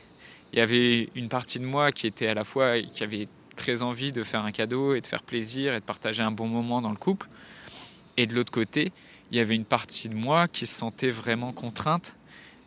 il 0.53 0.59
y 0.59 0.61
avait 0.61 1.09
une 1.15 1.29
partie 1.29 1.59
de 1.59 1.65
moi 1.65 1.91
qui 1.91 2.07
était 2.07 2.27
à 2.27 2.33
la 2.33 2.43
fois 2.43 2.81
qui 2.81 3.03
avait 3.03 3.27
très 3.55 3.81
envie 3.81 4.11
de 4.11 4.23
faire 4.23 4.43
un 4.43 4.51
cadeau 4.51 4.95
et 4.95 5.01
de 5.01 5.07
faire 5.07 5.23
plaisir 5.23 5.73
et 5.73 5.79
de 5.79 5.85
partager 5.85 6.23
un 6.23 6.31
bon 6.31 6.47
moment 6.47 6.81
dans 6.81 6.89
le 6.89 6.97
couple. 6.97 7.27
Et 8.17 8.27
de 8.27 8.33
l'autre 8.33 8.51
côté, 8.51 8.91
il 9.31 9.37
y 9.37 9.39
avait 9.39 9.55
une 9.55 9.65
partie 9.65 10.09
de 10.09 10.15
moi 10.15 10.47
qui 10.47 10.67
se 10.67 10.75
sentait 10.75 11.09
vraiment 11.09 11.53
contrainte, 11.53 12.15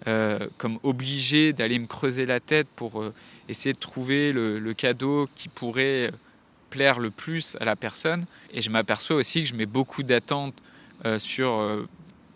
euh, 0.07 0.49
comme 0.57 0.79
obligée 0.83 1.53
d'aller 1.53 1.79
me 1.79 1.87
creuser 1.87 2.27
la 2.27 2.41
tête 2.41 2.69
pour 2.75 3.03
euh, 3.03 3.13
essayer 3.49 3.75
de 3.75 3.79
trouver 3.79 4.33
le, 4.33 4.73
cadeau 4.73 5.29
qui 5.37 5.49
pourrait 5.49 6.11
plaire 6.71 6.99
le 6.99 7.11
plus 7.11 7.57
à 7.61 7.65
la 7.65 7.77
personne. 7.77 8.25
Et 8.53 8.63
je 8.63 8.71
m'aperçois 8.71 9.17
aussi 9.17 9.43
que 9.43 9.49
je 9.49 9.55
mets 9.55 9.67
beaucoup 9.67 10.03
d'attentes 10.03 10.57
euh, 10.57 10.74
sur 11.19 11.87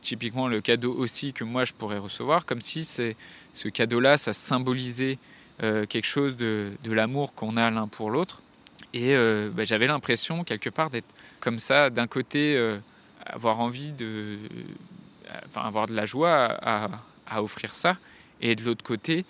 typiquement 0.00 0.48
le 0.48 0.60
cadeau 0.60 0.94
aussi 0.94 1.32
que 1.32 1.44
moi 1.44 1.64
je 1.64 1.72
pourrais 1.72 1.98
recevoir, 1.98 2.46
comme 2.46 2.60
si 2.60 2.84
ce 2.84 3.68
cadeau-là, 3.68 4.16
ça 4.16 4.32
symbolisait 4.32 5.18
euh, 5.62 5.87
quelque 5.87 6.06
chose 6.06 6.37
de, 6.37 6.72
l'amour 6.84 7.34
qu'on 7.34 7.56
a 7.56 7.70
l'un 7.70 7.88
pour 7.88 8.10
l'autre. 8.10 8.42
Et 8.94 9.14
euh, 9.16 9.50
bah, 9.52 9.64
j'avais 9.64 9.87
l'impression 9.87 10.44
quelque 10.44 10.70
part 10.70 10.90
d'être 10.90 11.12
comme 11.40 11.58
ça, 11.58 11.90
d'un 11.90 12.06
côté, 12.06 12.56
euh, 12.56 12.78
avoir 13.26 13.60
envie 13.60 13.90
de... 13.90 14.38
Enfin, 15.46 15.62
avoir 15.62 15.87
de 15.87 15.94
la 15.94 16.06
joie 16.06 16.56
à, 16.62 17.42
offrir 17.42 17.75
ça, 17.75 17.98
et 18.40 18.54
de 18.54 18.62
l'autre 18.64 18.82
côté, 18.82 19.26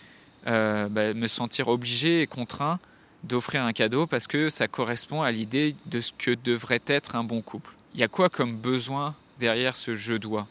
bah, 0.47 1.13
me 1.13 1.27
sentir 1.27 1.67
obligé 1.67 2.23
et 2.23 2.27
contraint 2.29 2.79
d'offrir 3.25 3.65
un 3.65 3.73
cadeau 3.73 4.07
parce 4.07 4.29
que 4.29 4.49
ça 4.49 4.69
correspond 4.69 5.23
à 5.23 5.33
l'idée 5.33 5.75
de 5.87 6.01
ce 6.01 6.13
que 6.13 6.31
devrait 6.31 6.83
être 6.87 7.17
un 7.17 7.25
bon 7.25 7.43
couple. 7.43 7.73
il 7.95 8.01
y 8.01 8.05
a 8.05 8.09
quoi 8.09 8.29
comme 8.29 8.57
besoin 8.57 9.17
derrière 9.39 9.77
ce 9.77 9.95
je 9.95 10.15
dois 10.15 10.47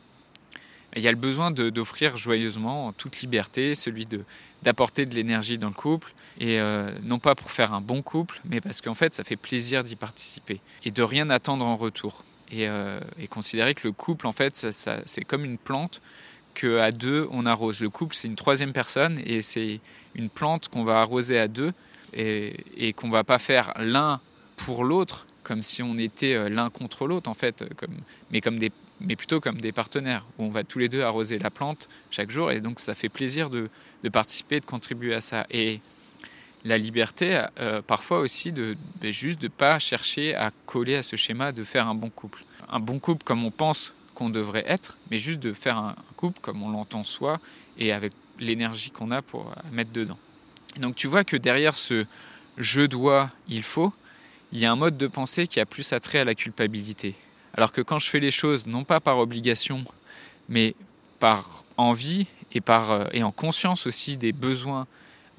Il 0.95 1.01
y 1.01 1.07
a 1.07 1.11
le 1.11 1.17
besoin 1.17 1.51
d'offrir 1.51 2.17
joyeusement, 2.17 2.87
en 2.87 2.93
toute 2.93 3.21
liberté, 3.21 3.75
celui 3.75 4.07
d'apporter 4.63 5.05
de 5.05 5.15
l'énergie 5.15 5.57
dans 5.57 5.67
le 5.67 5.73
couple, 5.73 6.13
et 6.39 6.59
euh, 6.59 6.91
non 7.03 7.19
pas 7.19 7.35
pour 7.35 7.51
faire 7.51 7.73
un 7.73 7.81
bon 7.81 8.01
couple, 8.01 8.39
mais 8.45 8.61
parce 8.61 8.81
qu'en 8.81 8.93
fait 8.93 9.13
ça 9.13 9.23
fait 9.23 9.35
plaisir 9.35 9.83
d'y 9.83 9.95
participer, 9.95 10.61
et 10.85 10.91
de 10.91 11.03
rien 11.03 11.29
attendre 11.29 11.65
en 11.65 11.77
retour. 11.77 12.23
Et, 12.49 12.67
euh, 12.67 12.99
considérer 13.29 13.75
que 13.75 13.85
le 13.85 13.91
couple, 13.91 14.25
en 14.25 14.31
fait, 14.31 14.55
ça, 14.55 15.01
c'est 15.05 15.25
comme 15.25 15.43
une 15.43 15.57
plante 15.57 16.01
que 16.53 16.79
à 16.79 16.91
deux 16.91 17.27
on 17.31 17.45
arrose. 17.45 17.81
Le 17.81 17.89
couple, 17.89 18.15
c'est 18.15 18.29
une 18.29 18.37
troisième 18.37 18.71
personne, 18.71 19.19
et 19.25 19.41
c'est 19.41 19.81
une 20.15 20.29
plante 20.29 20.69
qu'on 20.69 20.83
va 20.83 21.01
arroser 21.01 21.37
à 21.37 21.47
deux, 21.47 21.73
et, 22.13 22.55
et 22.77 22.93
qu'on 22.93 23.09
va 23.09 23.25
pas 23.25 23.37
faire 23.37 23.73
l'un 23.77 24.21
pour 24.55 24.85
l'autre, 24.85 25.26
comme 25.47 25.63
si 25.63 25.81
on 25.81 25.97
était 25.97 26.33
euh, 26.33 26.49
l'un 26.49 26.69
contre 26.69 27.07
l'autre, 27.07 27.29
en 27.29 27.33
fait, 27.33 27.63
comme, 27.77 27.95
mais 28.99 29.15
plutôt 29.15 29.39
comme 29.39 29.61
des 29.61 29.71
partenaires, 29.71 30.25
où 30.37 30.43
on 30.43 30.49
va 30.49 30.65
tous 30.65 30.77
les 30.77 30.89
deux 30.89 31.03
arroser 31.03 31.39
la 31.39 31.49
plante 31.49 31.87
chaque 32.11 32.29
jour, 32.29 32.51
et 32.51 32.59
donc 32.59 32.81
ça 32.81 32.93
fait 32.93 33.07
plaisir 33.07 33.49
de, 33.49 33.69
de 34.03 34.09
participer, 34.09 34.59
de 34.59 34.65
contribuer 34.65 35.13
à 35.13 35.21
ça. 35.21 35.47
Et 35.49 35.79
la 36.65 36.77
liberté, 36.77 37.45
euh, 37.61 37.81
parfois 37.81 38.19
aussi, 38.19 38.51
de 38.51 38.75
ben, 38.99 39.09
juste 39.09 39.41
de 39.41 39.47
pas 39.47 39.79
chercher 39.79 40.35
à 40.35 40.51
coller 40.65 40.95
à 40.95 41.03
ce 41.03 41.15
schéma 41.15 41.53
de 41.53 41.63
faire 41.63 41.87
un 41.87 41.95
bon 41.95 42.09
couple. 42.09 42.43
Un 42.67 42.81
bon 42.81 42.99
couple 42.99 43.23
comme 43.23 43.45
on 43.45 43.51
pense 43.51 43.93
qu'on 44.15 44.29
devrait 44.29 44.65
être, 44.67 44.97
mais 45.09 45.17
juste 45.17 45.39
de 45.39 45.53
faire 45.53 45.77
un 45.77 45.95
couple 46.17 46.39
comme 46.41 46.61
on 46.61 46.69
l'entend 46.69 47.05
soi, 47.05 47.39
et 47.77 47.93
avec 47.93 48.11
l'énergie 48.37 48.91
qu'on 48.91 49.11
a 49.11 49.21
pour 49.21 49.55
mettre 49.71 49.91
dedans. 49.93 50.17
donc 50.77 50.95
tu 50.95 51.07
vois 51.07 51.23
que 51.23 51.37
derrière 51.37 51.75
ce 51.75 52.05
je 52.57 52.81
dois, 52.81 53.31
il 53.47 53.63
faut, 53.63 53.93
il 54.51 54.59
y 54.59 54.65
a 54.65 54.71
un 54.71 54.75
mode 54.75 54.97
de 54.97 55.07
pensée 55.07 55.47
qui 55.47 55.59
a 55.59 55.65
plus 55.65 55.93
attrait 55.93 56.19
à 56.19 56.25
la 56.25 56.35
culpabilité. 56.35 57.15
Alors 57.55 57.71
que 57.71 57.81
quand 57.81 57.99
je 57.99 58.09
fais 58.09 58.19
les 58.19 58.31
choses, 58.31 58.67
non 58.67 58.83
pas 58.83 58.99
par 58.99 59.17
obligation, 59.17 59.83
mais 60.47 60.75
par 61.19 61.63
envie 61.75 62.27
et, 62.53 62.61
par, 62.61 62.91
euh, 62.91 63.05
et 63.11 63.23
en 63.23 63.31
conscience 63.31 63.87
aussi 63.87 64.17
des 64.17 64.31
besoins 64.31 64.87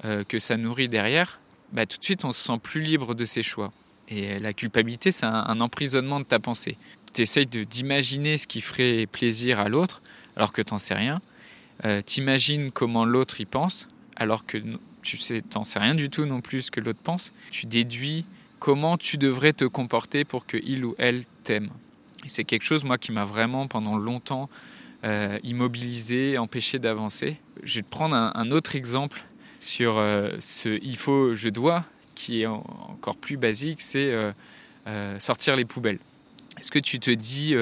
euh, 0.05 0.23
que 0.23 0.39
ça 0.39 0.57
nourrit 0.57 0.89
derrière, 0.89 1.39
bah, 1.71 1.85
tout 1.85 1.97
de 1.97 2.03
suite 2.03 2.25
on 2.25 2.31
se 2.31 2.43
sent 2.43 2.59
plus 2.61 2.81
libre 2.81 3.15
de 3.15 3.25
ses 3.25 3.43
choix. 3.43 3.71
Et 4.09 4.39
la 4.39 4.53
culpabilité, 4.53 5.11
c'est 5.11 5.27
un, 5.27 5.61
emprisonnement 5.61 6.19
de 6.19 6.25
ta 6.25 6.39
pensée. 6.39 6.77
Tu 7.13 7.21
essayes 7.21 7.45
d'imaginer 7.45 8.39
ce 8.39 8.47
qui 8.47 8.59
ferait 8.59 9.05
plaisir 9.05 9.59
à 9.59 9.69
l'autre, 9.69 10.01
alors 10.35 10.51
que 10.51 10.63
tu 10.63 10.73
n'en 10.73 10.79
sais 10.79 10.95
rien. 10.95 11.21
Euh, 11.85 12.01
T'imagines 12.01 12.71
comment 12.71 13.05
l'autre 13.05 13.39
y 13.39 13.45
pense, 13.45 13.87
alors 14.15 14.47
que 14.47 14.57
tu 15.03 15.17
sais, 15.17 15.41
t'en 15.41 15.63
sais 15.63 15.79
rien 15.79 15.93
du 15.93 16.09
tout 16.09 16.25
non 16.25 16.41
plus 16.41 16.63
ce 16.63 16.71
que 16.71 16.79
l'autre 16.79 16.99
pense. 17.03 17.33
Tu 17.51 17.67
déduis 17.67 18.25
comment 18.59 18.97
tu 18.97 19.17
devrais 19.17 19.53
te 19.53 19.65
comporter 19.65 20.25
pour 20.25 20.45
que 20.45 20.57
il 20.63 20.85
ou 20.85 20.95
elle 20.97 21.25
t'aime 21.43 21.69
c'est 22.27 22.43
quelque 22.43 22.63
chose, 22.63 22.83
moi, 22.83 22.97
qui 22.97 23.11
m'a 23.11 23.25
vraiment, 23.25 23.67
pendant 23.67 23.97
longtemps, 23.97 24.49
euh, 25.03 25.39
immobilisé, 25.43 26.37
empêché 26.37 26.79
d'avancer. 26.79 27.39
Je 27.63 27.75
vais 27.75 27.83
te 27.83 27.89
prendre 27.89 28.15
un, 28.15 28.51
autre 28.51 28.75
exemple 28.75 29.23
sur 29.59 29.97
euh, 29.97 30.31
ce 30.39 30.79
il 30.81 30.97
faut, 30.97 31.35
je 31.35 31.49
dois, 31.49 31.85
qui 32.15 32.41
est 32.41 32.45
encore 32.45 33.15
plus 33.15 33.37
basique, 33.37 33.81
c'est 33.81 34.11
euh, 34.87 35.19
sortir 35.19 35.55
les 35.55 35.65
poubelles. 35.65 35.99
Est-ce 36.59 36.71
que 36.71 36.79
tu 36.79 36.99
te 36.99 37.11
dis, 37.11 37.55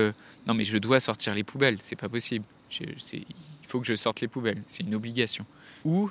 non 0.47 0.55
mais 0.55 0.65
je 0.65 0.77
dois 0.79 0.99
sortir 0.99 1.35
les 1.35 1.43
poubelles, 1.43 1.77
c'est 1.81 1.95
pas 1.95 2.09
possible, 2.09 2.45
il 2.81 3.23
faut 3.67 3.79
que 3.79 3.85
je 3.85 3.93
sorte 3.93 4.21
les 4.21 4.27
poubelles, 4.27 4.63
c'est 4.67 4.81
une 4.81 4.95
obligation. 4.95 5.45
Ou 5.85 6.09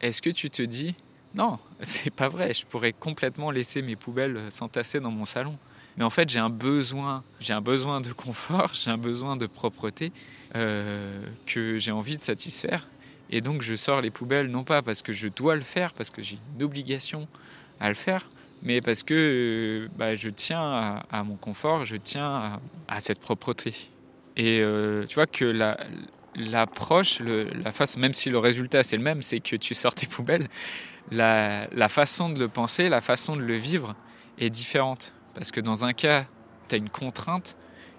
est-ce 0.00 0.22
que 0.22 0.30
tu 0.30 0.48
te 0.48 0.62
dis, 0.62 0.94
non, 1.34 1.58
c'est 1.82 2.10
pas 2.10 2.28
vrai, 2.28 2.52
je 2.52 2.66
pourrais 2.66 2.92
complètement 2.92 3.50
laisser 3.50 3.82
mes 3.82 3.96
poubelles 3.96 4.40
s'entasser 4.50 5.00
dans 5.00 5.10
mon 5.10 5.24
salon. 5.24 5.56
Mais 5.96 6.04
en 6.04 6.10
fait, 6.10 6.28
j'ai 6.30 6.38
un 6.38 6.50
besoin, 6.50 7.22
j'ai 7.40 7.52
un 7.52 7.60
besoin 7.60 8.00
de 8.00 8.12
confort, 8.12 8.70
j'ai 8.74 8.90
un 8.90 8.98
besoin 8.98 9.36
de 9.36 9.46
propreté 9.46 10.12
euh, 10.54 11.22
que 11.46 11.78
j'ai 11.78 11.92
envie 11.92 12.16
de 12.16 12.22
satisfaire. 12.22 12.86
Et 13.30 13.40
donc, 13.40 13.62
je 13.62 13.74
sors 13.76 14.00
les 14.00 14.10
poubelles 14.10 14.48
non 14.48 14.64
pas 14.64 14.82
parce 14.82 15.02
que 15.02 15.12
je 15.12 15.28
dois 15.28 15.54
le 15.54 15.62
faire, 15.62 15.92
parce 15.94 16.10
que 16.10 16.22
j'ai 16.22 16.38
une 16.54 16.62
obligation 16.62 17.28
à 17.80 17.88
le 17.88 17.94
faire, 17.94 18.28
mais 18.62 18.80
parce 18.80 19.02
que 19.02 19.14
euh, 19.14 19.88
bah, 19.96 20.14
je 20.14 20.28
tiens 20.28 21.02
à, 21.10 21.24
mon 21.24 21.36
confort, 21.36 21.84
je 21.84 21.96
tiens 21.96 22.60
à, 22.88 23.00
cette 23.00 23.20
propreté. 23.20 23.74
Et 24.36 24.60
euh, 24.60 25.04
tu 25.06 25.14
vois 25.14 25.26
que 25.26 25.44
la, 25.44 25.78
l'approche, 26.36 27.20
la 27.20 27.72
face, 27.72 27.96
même 27.96 28.14
si 28.14 28.30
le 28.30 28.38
résultat 28.38 28.82
c'est 28.82 28.96
le 28.96 29.02
même, 29.02 29.22
c'est 29.22 29.40
que 29.40 29.56
tu 29.56 29.74
sors 29.74 29.94
tes 29.94 30.06
poubelles, 30.06 30.48
la, 31.10 31.68
la 31.72 31.88
façon 31.88 32.30
de 32.30 32.38
le 32.38 32.48
penser, 32.48 32.88
la 32.88 33.00
façon 33.00 33.36
de 33.36 33.42
le 33.42 33.56
vivre 33.56 33.94
est 34.38 34.50
différente. 34.50 35.14
Parce 35.34 35.50
que 35.50 35.60
dans 35.60 35.84
un 35.84 35.92
cas, 35.92 36.26
tu 36.68 36.74
as 36.74 36.78
une 36.78 36.90
contrainte 36.90 37.56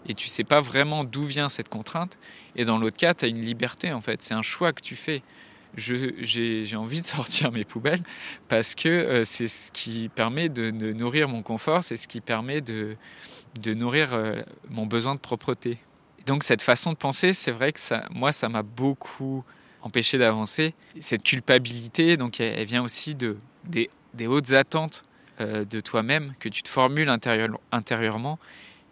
et 0.07 0.13
tu 0.13 0.27
sais 0.27 0.43
pas 0.43 0.59
vraiment 0.59 1.03
d'où 1.03 1.23
vient 1.23 1.49
cette 1.49 1.69
contrainte. 1.69 2.17
Et 2.55 2.65
dans 2.65 2.77
l'autre 2.77 2.97
cas, 2.97 3.13
tu 3.13 3.25
as 3.25 3.27
une 3.27 3.41
liberté 3.41 3.91
en 3.91 4.01
fait. 4.01 4.21
C'est 4.21 4.33
un 4.33 4.41
choix 4.41 4.73
que 4.73 4.81
tu 4.81 4.95
fais. 4.95 5.21
J'ai 5.75 6.75
envie 6.75 7.01
de 7.01 7.05
sortir 7.05 7.51
mes 7.51 7.65
poubelles 7.65 8.03
parce 8.47 8.75
que 8.75 8.89
euh, 8.89 9.23
c'est 9.23 9.47
ce 9.47 9.71
qui 9.71 10.09
permet 10.09 10.49
de, 10.49 10.69
nourrir 10.69 11.29
mon 11.29 11.41
confort, 11.41 11.83
c'est 11.83 11.95
ce 11.95 12.07
qui 12.07 12.21
permet 12.21 12.61
de, 12.61 12.95
de 13.59 13.73
nourrir 13.73 14.13
euh, 14.13 14.41
mon 14.69 14.85
besoin 14.85 15.15
de 15.15 15.19
propreté. 15.19 15.79
donc 16.27 16.43
cette 16.43 16.61
façon 16.61 16.91
de 16.91 16.97
penser, 16.97 17.33
c'est 17.33 17.51
vrai 17.51 17.73
que 17.73 17.79
ça, 17.79 18.03
moi, 18.11 18.31
ça 18.31 18.49
m'a 18.49 18.61
beaucoup 18.61 19.43
empêché 19.83 20.17
d'avancer. 20.17 20.73
Cette 20.99 21.23
culpabilité, 21.23 22.17
donc 22.17 22.39
elle, 22.39 22.65
vient 22.65 22.83
aussi 22.83 23.15
de, 23.15 23.37
des, 23.65 23.89
hautes 24.25 24.53
attentes 24.53 25.03
euh, 25.39 25.65
de 25.65 25.79
toi-même 25.79 26.33
que 26.39 26.49
tu 26.49 26.63
te 26.63 26.69
formules 26.69 27.09
intérieurement 27.71 28.39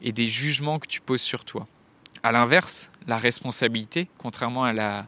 et 0.01 0.11
des 0.11 0.27
jugements 0.27 0.77
que 0.77 0.87
tu 0.87 1.01
poses 1.01 1.21
sur 1.21 1.45
toi. 1.45 1.67
À 2.23 2.31
l'inverse, 2.31 2.91
la 3.07 3.17
responsabilité, 3.17 4.07
contrairement 4.17 4.63
à 4.63 4.73
la, 4.73 5.07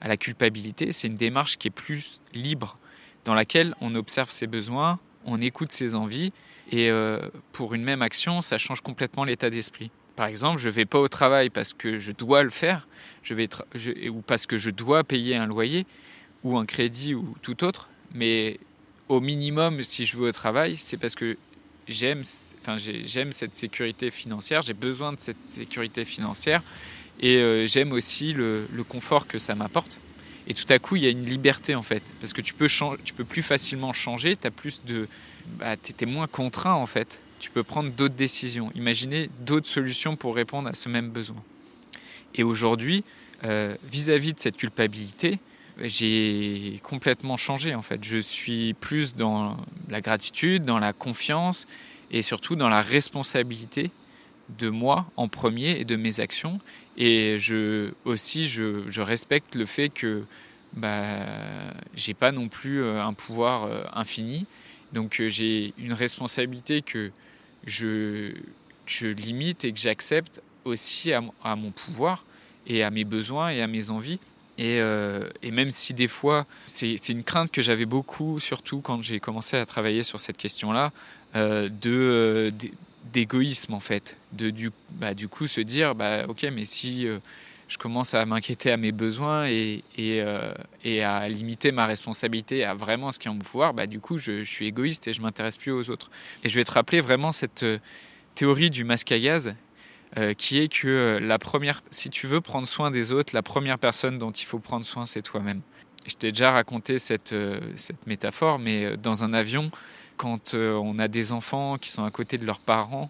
à 0.00 0.08
la 0.08 0.16
culpabilité, 0.16 0.92
c'est 0.92 1.06
une 1.06 1.16
démarche 1.16 1.56
qui 1.56 1.68
est 1.68 1.72
plus 1.72 2.20
libre, 2.34 2.76
dans 3.24 3.34
laquelle 3.34 3.74
on 3.80 3.94
observe 3.94 4.30
ses 4.30 4.46
besoins, 4.46 4.98
on 5.24 5.40
écoute 5.40 5.72
ses 5.72 5.94
envies, 5.94 6.32
et 6.70 6.90
euh, 6.90 7.20
pour 7.52 7.74
une 7.74 7.82
même 7.82 8.02
action, 8.02 8.42
ça 8.42 8.58
change 8.58 8.80
complètement 8.80 9.24
l'état 9.24 9.50
d'esprit. 9.50 9.90
Par 10.20 10.28
exemple, 10.28 10.60
je 10.60 10.68
ne 10.68 10.74
vais 10.74 10.84
pas 10.84 10.98
au 10.98 11.08
travail 11.08 11.48
parce 11.48 11.72
que 11.72 11.96
je 11.96 12.12
dois 12.12 12.42
le 12.42 12.50
faire, 12.50 12.86
je 13.22 13.32
vais 13.32 13.48
ou 14.10 14.20
parce 14.20 14.44
que 14.44 14.58
je 14.58 14.68
dois 14.68 15.02
payer 15.02 15.36
un 15.36 15.46
loyer 15.46 15.86
ou 16.44 16.58
un 16.58 16.66
crédit 16.66 17.14
ou 17.14 17.34
tout 17.40 17.64
autre, 17.64 17.88
mais 18.12 18.60
au 19.08 19.20
minimum, 19.20 19.82
si 19.82 20.04
je 20.04 20.18
veux 20.18 20.28
au 20.28 20.32
travail, 20.32 20.76
c'est 20.76 20.98
parce 20.98 21.14
que 21.14 21.38
j'aime, 21.88 22.20
enfin, 22.60 22.76
cette 23.30 23.56
sécurité 23.56 24.10
financière, 24.10 24.60
j'ai 24.60 24.74
besoin 24.74 25.14
de 25.14 25.20
cette 25.20 25.42
sécurité 25.42 26.04
financière 26.04 26.62
et 27.18 27.36
euh, 27.36 27.66
j'aime 27.66 27.92
aussi 27.92 28.34
le, 28.34 28.66
confort 28.86 29.26
que 29.26 29.38
ça 29.38 29.54
m'apporte. 29.54 30.00
Et 30.46 30.52
tout 30.52 30.70
à 30.70 30.78
coup, 30.78 30.96
il 30.96 31.04
y 31.04 31.06
a 31.06 31.10
une 31.10 31.24
liberté 31.24 31.74
en 31.74 31.82
fait, 31.82 32.02
parce 32.20 32.34
que 32.34 32.42
tu 32.42 32.52
peux, 32.52 32.68
tu 33.04 33.14
peux 33.14 33.24
plus 33.24 33.40
facilement 33.40 33.94
changer, 33.94 34.36
tu 34.36 34.50
plus 34.50 34.82
de, 34.84 35.08
bah, 35.46 35.76
es 35.76 36.04
moins 36.04 36.26
contraint 36.26 36.74
en 36.74 36.86
fait. 36.86 37.22
Tu 37.40 37.50
peux 37.50 37.62
prendre 37.62 37.90
d'autres 37.90 38.14
décisions, 38.14 38.70
imaginer 38.74 39.30
d'autres 39.40 39.66
solutions 39.66 40.14
pour 40.14 40.36
répondre 40.36 40.68
à 40.68 40.74
ce 40.74 40.90
même 40.90 41.08
besoin. 41.08 41.42
Et 42.34 42.42
aujourd'hui, 42.42 43.02
euh, 43.44 43.74
vis-à-vis 43.90 44.34
de 44.34 44.38
cette 44.38 44.58
culpabilité, 44.58 45.38
j'ai 45.82 46.80
complètement 46.82 47.38
changé 47.38 47.74
en 47.74 47.80
fait. 47.80 48.04
Je 48.04 48.18
suis 48.18 48.74
plus 48.74 49.16
dans 49.16 49.56
la 49.88 50.02
gratitude, 50.02 50.66
dans 50.66 50.78
la 50.78 50.92
confiance 50.92 51.66
et 52.10 52.20
surtout 52.20 52.56
dans 52.56 52.68
la 52.68 52.82
responsabilité 52.82 53.90
de 54.58 54.68
moi 54.68 55.06
en 55.16 55.28
premier 55.28 55.80
et 55.80 55.86
de 55.86 55.96
mes 55.96 56.20
actions. 56.20 56.60
Et 56.98 57.38
je, 57.38 57.92
aussi, 58.04 58.48
je, 58.48 59.00
respecte 59.00 59.54
le 59.54 59.64
fait 59.64 59.88
que 59.88 60.24
bah, 60.74 61.24
j'ai 61.94 62.12
pas 62.12 62.32
non 62.32 62.48
plus 62.48 62.82
euh, 62.82 63.02
un 63.02 63.14
pouvoir 63.14 63.64
euh, 63.64 63.82
infini. 63.94 64.46
Donc 64.92 65.22
j'ai 65.28 65.72
une 65.78 65.94
responsabilité 65.94 66.82
que 66.82 67.10
je, 67.66 68.32
je 68.86 69.06
limite 69.06 69.64
et 69.64 69.72
que 69.72 69.78
j'accepte 69.78 70.42
aussi 70.64 71.12
à, 71.12 71.22
à 71.42 71.56
mon 71.56 71.70
pouvoir 71.70 72.24
et 72.66 72.82
à 72.82 72.90
mes 72.90 73.04
besoins 73.04 73.50
et 73.50 73.62
à 73.62 73.66
mes 73.66 73.90
envies. 73.90 74.18
Euh, 74.60 75.28
et, 75.42 75.50
même 75.50 75.70
si 75.70 75.94
des 75.94 76.08
fois, 76.08 76.46
c'est 76.66 77.08
une 77.08 77.24
crainte 77.24 77.50
que 77.50 77.62
j'avais 77.62 77.86
beaucoup, 77.86 78.38
surtout 78.40 78.80
quand 78.80 79.02
j'ai 79.02 79.20
commencé 79.20 79.56
à 79.56 79.64
travailler 79.64 80.02
sur 80.02 80.20
cette 80.20 80.36
question-là, 80.36 80.92
euh, 81.36 81.68
euh, 81.86 82.50
d'égoïsme 83.12 83.74
en 83.74 83.80
fait. 83.80 84.16
De, 84.32 84.50
du, 84.50 84.70
bah, 84.90 85.14
du 85.14 85.28
coup, 85.28 85.46
se 85.46 85.60
dire, 85.60 85.94
bah, 85.94 86.26
ok, 86.28 86.46
mais 86.52 86.64
si 86.64 87.06
je 87.70 87.78
commence 87.78 88.14
à 88.14 88.26
m'inquiéter 88.26 88.72
à 88.72 88.76
mes 88.76 88.90
besoins 88.92 89.46
et, 89.46 89.84
et, 89.96 91.02
à 91.02 91.28
limiter 91.28 91.70
ma 91.70 91.86
responsabilité 91.86 92.64
à 92.64 92.74
vraiment 92.74 93.12
ce 93.12 93.18
qui 93.18 93.28
est 93.28 93.30
en 93.30 93.34
mon 93.34 93.40
pouvoir, 93.40 93.72
bah, 93.72 93.86
du 93.86 94.00
coup, 94.00 94.18
je, 94.18 94.44
suis 94.44 94.66
égoïste 94.66 95.06
et 95.06 95.12
je 95.12 95.22
m'intéresse 95.22 95.56
plus 95.56 95.70
aux 95.70 95.88
autres. 95.88 96.10
Et 96.42 96.48
je 96.48 96.56
vais 96.56 96.64
te 96.64 96.72
rappeler 96.72 97.00
vraiment 97.00 97.30
cette 97.30 97.64
théorie 98.34 98.70
du 98.70 98.82
masque 98.84 99.12
à 99.12 99.18
gaz 99.20 99.54
euh, 100.18 100.34
qui 100.34 100.58
est 100.58 100.66
que 100.66 100.88
euh, 100.88 101.20
la 101.20 101.38
première, 101.38 101.82
si 101.92 102.10
tu 102.10 102.26
veux 102.26 102.40
prendre 102.40 102.66
soin 102.66 102.90
des 102.90 103.12
autres, 103.12 103.32
la 103.32 103.44
première 103.44 103.78
personne 103.78 104.18
dont 104.18 104.32
il 104.32 104.44
faut 104.44 104.58
prendre 104.58 104.84
soin, 104.84 105.06
c'est 105.06 105.22
toi-même. 105.22 105.60
Je 106.04 106.16
t'ai 106.16 106.30
déjà 106.30 106.50
raconté 106.50 106.96
euh, 107.32 107.60
cette 107.76 108.06
métaphore, 108.08 108.58
mais 108.58 108.96
dans 108.96 109.22
un 109.22 109.32
avion, 109.32 109.70
quand 110.16 110.54
on 110.54 110.98
a 110.98 111.06
des 111.06 111.30
enfants 111.30 111.78
qui 111.78 111.90
sont 111.90 112.04
à 112.04 112.10
côté 112.10 112.38
de 112.38 112.44
leurs 112.44 112.58
parents, 112.58 113.08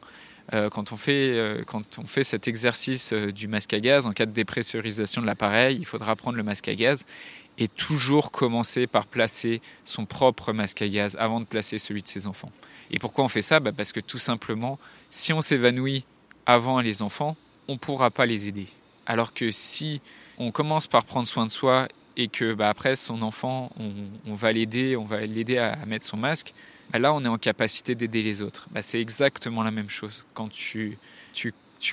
quand, 0.50 0.92
on 0.92 0.97
fait, 0.97 1.62
quand 1.66 1.99
on 1.99 2.07
fait 2.07 2.25
cet 2.25 2.49
exercice 2.49 3.12
du 3.12 3.47
masque 3.47 3.73
à 3.73 3.80
gaz, 3.80 4.07
en 4.07 4.12
cas 4.12 4.26
de 4.26 4.33
dépressurisation 4.33 5.23
de 5.23 5.26
l'appareil, 5.26 5.76
il 5.78 5.87
faudra 5.87 6.16
prendre 6.16 6.37
le 6.37 6.42
masque 6.42 6.69
à 6.69 6.75
gaz 6.75 7.04
et 7.59 7.69
toujours 7.69 8.33
commencer 8.33 8.87
par 8.87 9.07
placer 9.07 9.61
son 9.85 10.07
propre 10.07 10.52
masque 10.52 10.83
à 10.83 10.88
gaz 10.88 11.16
avant 11.21 11.40
de 11.40 11.45
placer 11.45 11.78
celui 11.78 12.02
de 12.02 12.09
ses 12.09 12.26
enfants. 12.26 12.50
Et 12.90 12.99
pourquoi 12.99 13.25
on 13.25 13.28
fait 13.28 13.42
ça? 13.42 13.61
Bah, 13.61 13.73
Parce 13.76 13.92
que 13.92 14.00
tout 14.00 14.19
simplement, 14.19 14.78
si 15.11 15.33
on 15.33 15.40
s'évanouit 15.40 16.04
avant 16.47 16.80
les 16.80 17.02
enfants, 17.02 17.37
on 17.69 17.75
ne 17.75 17.78
pourra 17.78 18.11
pas 18.11 18.26
les 18.26 18.49
aider. 18.49 18.66
Alors 19.07 19.35
que 19.35 19.50
si 19.50 20.00
on 20.38 20.50
commence 20.50 20.87
par 20.87 21.04
prendre 21.04 21.28
soin 21.28 21.47
de 21.47 21.50
soi 21.50 21.87
et 22.21 22.29
que 22.29 22.53
bah, 22.53 22.69
après 22.69 22.97
son 22.97 23.23
enfant, 23.23 23.73
on, 24.27 24.35
va 24.35 24.53
l'aider, 24.53 24.95
on 24.95 25.05
va 25.05 25.23
l'aider 25.23 25.57
à, 25.57 25.75
mettre 25.87 26.05
son 26.05 26.19
masque, 26.19 26.53
bah, 26.93 26.99
là 26.99 27.15
on 27.15 27.25
est 27.25 27.29
en 27.29 27.39
capacité 27.39 27.95
d'aider 27.95 28.23
les 28.23 28.43
autres. 28.43 28.69
Bah, 28.73 28.83
c'est 28.83 29.00
exactement 29.00 29.62
la 29.62 29.71
même 29.71 29.89
chose. 29.89 30.25
Quand 30.35 30.50
tu, 30.50 30.99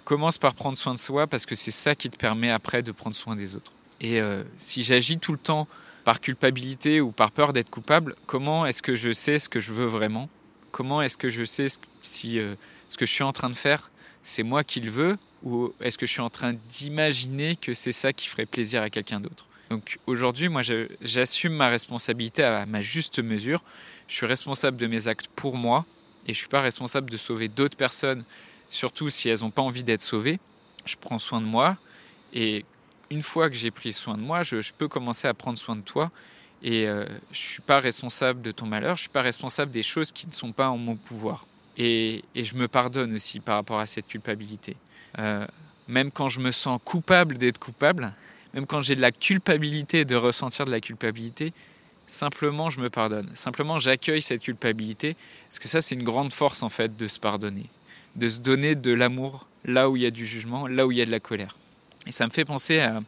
commences 0.03 0.37
par 0.37 0.53
prendre 0.53 0.77
soin 0.77 0.93
de 0.93 0.99
soi 0.99 1.27
parce 1.27 1.45
que 1.45 1.55
c'est 1.55 1.71
ça 1.71 1.95
qui 1.95 2.09
te 2.09 2.17
permet 2.17 2.51
après 2.51 2.83
de 2.83 2.91
prendre 2.91 3.15
soin 3.15 3.37
des 3.37 3.55
autres. 3.55 3.71
Et 4.01 4.19
euh, 4.19 4.43
si 4.57 4.83
j'agis 4.83 5.17
tout 5.17 5.31
le 5.31 5.37
temps 5.37 5.65
par 6.03 6.19
culpabilité 6.19 6.99
ou 6.99 7.11
par 7.11 7.31
peur 7.31 7.53
d'être 7.53 7.69
coupable, 7.69 8.15
comment 8.25 8.65
est-ce 8.65 8.81
que 8.81 8.97
je 8.97 9.13
sais 9.13 9.39
ce 9.39 9.47
que 9.47 9.61
je 9.61 9.71
veux 9.71 9.85
vraiment? 9.85 10.29
Comment 10.71 11.01
est-ce 11.01 11.15
que 11.15 11.29
je 11.29 11.45
sais 11.45 11.67
si 12.01 12.37
euh, 12.37 12.55
ce 12.89 12.97
que 12.97 13.05
je 13.05 13.13
suis 13.13 13.23
en 13.23 13.31
train 13.31 13.49
de 13.49 13.55
faire, 13.55 13.89
c'est 14.23 14.43
moi 14.43 14.65
qui 14.65 14.81
le 14.81 14.91
veux? 14.91 15.17
Ou 15.43 15.73
est-ce 15.79 15.97
que 15.97 16.05
je 16.05 16.11
suis 16.11 16.21
en 16.21 16.29
train 16.29 16.53
d'imaginer 16.67 17.55
que 17.55 17.73
c'est 17.73 17.93
ça 17.93 18.11
qui 18.11 18.27
ferait 18.27 18.45
plaisir 18.45 18.81
à 18.81 18.89
quelqu'un 18.89 19.21
d'autre? 19.21 19.46
Donc 19.69 19.99
aujourd'hui, 20.07 20.49
moi, 20.49 20.61
j'assume 21.01 21.53
ma 21.53 21.69
responsabilité 21.69 22.43
à 22.43 22.65
ma 22.65 22.81
juste 22.81 23.19
mesure. 23.19 23.63
Je 24.07 24.15
suis 24.15 24.25
responsable 24.25 24.77
de 24.77 24.87
mes 24.87 25.07
actes 25.07 25.27
pour 25.35 25.55
moi 25.55 25.85
et 26.25 26.33
je 26.33 26.37
suis 26.37 26.47
pas 26.47 26.61
responsable 26.61 27.09
de 27.09 27.17
sauver 27.17 27.47
d'autres 27.47 27.77
personnes, 27.77 28.23
surtout 28.69 29.09
si 29.09 29.29
elles 29.29 29.39
n'ont 29.41 29.51
pas 29.51 29.61
envie 29.61 29.83
d'être 29.83 30.01
sauvées. 30.01 30.39
Je 30.85 30.95
prends 30.95 31.19
soin 31.19 31.41
de 31.41 31.45
moi 31.45 31.77
et 32.33 32.65
une 33.09 33.23
fois 33.23 33.49
que 33.49 33.55
j'ai 33.55 33.71
pris 33.71 33.93
soin 33.93 34.17
de 34.17 34.21
moi, 34.21 34.43
je, 34.43 34.71
peux 34.77 34.87
commencer 34.87 35.27
à 35.27 35.33
prendre 35.33 35.57
soin 35.57 35.75
de 35.75 35.81
toi. 35.81 36.11
Et 36.63 36.87
euh, 36.87 37.05
je 37.31 37.37
suis 37.37 37.61
pas 37.61 37.79
responsable 37.79 38.41
de 38.41 38.51
ton 38.51 38.65
malheur, 38.65 38.95
je 38.95 39.01
suis 39.01 39.09
pas 39.09 39.21
responsable 39.21 39.71
des 39.71 39.83
choses 39.83 40.11
qui 40.11 40.25
ne 40.25 40.31
sont 40.31 40.51
pas 40.51 40.69
en 40.69 40.77
mon 40.77 40.95
pouvoir. 40.95 41.45
Et, 41.77 42.23
je 42.35 42.55
me 42.55 42.67
pardonne 42.67 43.13
aussi 43.13 43.39
par 43.39 43.55
rapport 43.55 43.79
à 43.79 43.85
cette 43.85 44.07
culpabilité. 44.07 44.75
Euh, 45.19 45.45
même 45.87 46.11
quand 46.11 46.29
je 46.29 46.39
me 46.39 46.51
sens 46.51 46.79
coupable 46.83 47.37
d'être 47.37 47.59
coupable, 47.59 48.13
même 48.57 48.65
quand 48.65 48.81
j'ai 48.81 48.95
de 48.95 49.01
la 49.01 49.11
culpabilité 49.11 50.03
de 50.03 50.15
ressentir 50.15 50.65
de 50.65 50.71
la 50.71 50.81
culpabilité, 50.81 51.53
simplement 52.07 52.71
je 52.71 52.79
me 52.79 52.89
pardonne. 52.89 53.29
Simplement 53.35 53.77
j'accueille 53.77 54.23
cette 54.23 54.41
culpabilité, 54.41 55.15
parce 55.47 55.59
que 55.59 55.67
ça 55.67 55.79
c'est 55.79 55.93
une 55.93 56.01
grande 56.01 56.33
force 56.33 56.63
en 56.63 56.69
fait 56.69 56.97
de 56.97 57.05
se 57.05 57.19
pardonner, 57.19 57.67
de 58.15 58.27
se 58.27 58.39
donner 58.39 58.73
de 58.73 58.91
l'amour 58.91 59.47
là 59.63 59.91
où 59.91 59.95
il 59.95 60.01
y 60.01 60.05
a 60.07 60.11
du 60.11 60.25
jugement, 60.25 60.65
là 60.65 60.87
où 60.87 60.91
il 60.91 60.97
y 60.97 61.03
a 61.03 61.05
de 61.05 61.11
la 61.11 61.19
colère. 61.19 61.55
Et 62.07 62.11
ça 62.11 62.25
me 62.25 62.31
fait 62.31 62.45
penser 62.45 62.79
à 62.79 62.99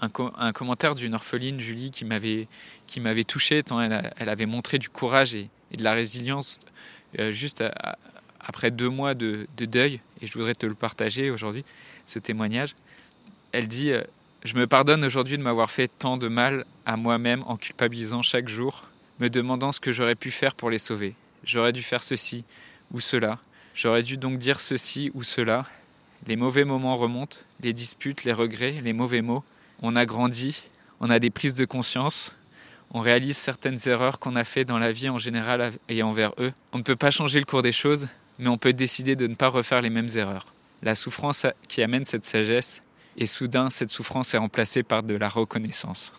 un, 0.00 0.52
commentaire 0.52 0.94
d'une 0.94 1.12
orpheline, 1.12 1.60
Julie, 1.60 1.90
qui 1.90 2.06
m'avait 2.06 2.48
qui 2.86 3.02
touché 3.26 3.62
tant 3.62 3.82
elle, 3.82 4.10
elle, 4.16 4.30
avait 4.30 4.46
montré 4.46 4.78
du 4.78 4.88
courage 4.88 5.34
et, 5.34 5.50
et 5.72 5.76
de 5.76 5.84
la 5.84 5.92
résilience 5.92 6.58
euh, 7.18 7.32
juste 7.32 7.62
après 8.40 8.70
deux 8.70 8.88
mois 8.88 9.12
de, 9.12 9.46
deuil, 9.58 10.00
et 10.22 10.26
je 10.26 10.32
voudrais 10.32 10.54
te 10.54 10.64
le 10.64 10.74
partager 10.74 11.30
aujourd'hui, 11.30 11.66
ce 12.06 12.18
témoignage. 12.18 12.74
Elle 13.52 13.68
dit 13.68 13.92
euh, 13.92 14.02
Je 14.42 14.56
me 14.56 14.66
pardonne 14.66 15.04
aujourd'hui 15.04 15.36
de 15.36 15.42
m'avoir 15.42 15.70
fait 15.70 15.88
tant 15.88 16.16
de 16.16 16.26
mal 16.26 16.64
à 16.86 16.96
moi-même 16.96 17.44
en 17.46 17.58
culpabilisant 17.58 18.22
chaque 18.22 18.48
jour, 18.48 18.84
me 19.18 19.28
demandant 19.28 19.70
ce 19.70 19.80
que 19.80 19.92
j'aurais 19.92 20.14
pu 20.14 20.30
faire 20.30 20.54
pour 20.54 20.70
les 20.70 20.78
sauver. 20.78 21.14
J'aurais 21.44 21.72
dû 21.72 21.82
faire 21.82 22.02
ceci 22.02 22.44
ou 22.90 23.00
cela. 23.00 23.38
J'aurais 23.74 24.02
dû 24.02 24.16
donc 24.16 24.38
dire 24.38 24.58
ceci 24.58 25.10
ou 25.12 25.22
cela. 25.24 25.66
Les 26.26 26.36
mauvais 26.36 26.64
moments 26.64 26.96
remontent, 26.96 27.36
les 27.60 27.74
disputes, 27.74 28.24
les 28.24 28.32
regrets, 28.32 28.76
les 28.82 28.94
mauvais 28.94 29.20
mots. 29.20 29.44
On 29.82 29.94
a 29.94 30.06
grandi, 30.06 30.64
on 31.00 31.10
a 31.10 31.18
des 31.18 31.30
prises 31.30 31.54
de 31.54 31.66
conscience, 31.66 32.34
on 32.92 33.00
réalise 33.00 33.36
certaines 33.36 33.78
erreurs 33.88 34.18
qu'on 34.18 34.36
a 34.36 34.44
fait 34.44 34.64
dans 34.64 34.78
la 34.78 34.90
vie 34.90 35.10
en 35.10 35.18
général 35.18 35.70
et 35.90 36.02
envers 36.02 36.32
eux. 36.38 36.52
On 36.72 36.78
ne 36.78 36.82
peut 36.82 36.96
pas 36.96 37.10
changer 37.10 37.40
le 37.40 37.44
cours 37.44 37.62
des 37.62 37.72
choses, 37.72 38.08
mais 38.38 38.48
on 38.48 38.58
peut 38.58 38.72
décider 38.72 39.16
de 39.16 39.26
ne 39.26 39.34
pas 39.34 39.48
refaire 39.48 39.82
les 39.82 39.90
mêmes 39.90 40.08
erreurs. 40.14 40.46
La 40.82 40.94
souffrance 40.94 41.46
qui 41.68 41.82
amène 41.82 42.06
cette 42.06 42.24
sagesse, 42.24 42.82
et 43.20 43.26
soudain 43.26 43.70
cette 43.70 43.90
souffrance 43.90 44.34
est 44.34 44.38
remplacée 44.38 44.82
par 44.82 45.04
de 45.04 45.14
la 45.14 45.28
reconnaissance. 45.28 46.12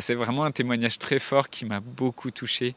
c'est 0.00 0.14
vraiment 0.14 0.44
un 0.44 0.50
témoignage 0.50 0.98
très 0.98 1.18
fort 1.18 1.48
qui 1.48 1.64
m'a 1.64 1.80
beaucoup 1.80 2.30
touché 2.30 2.74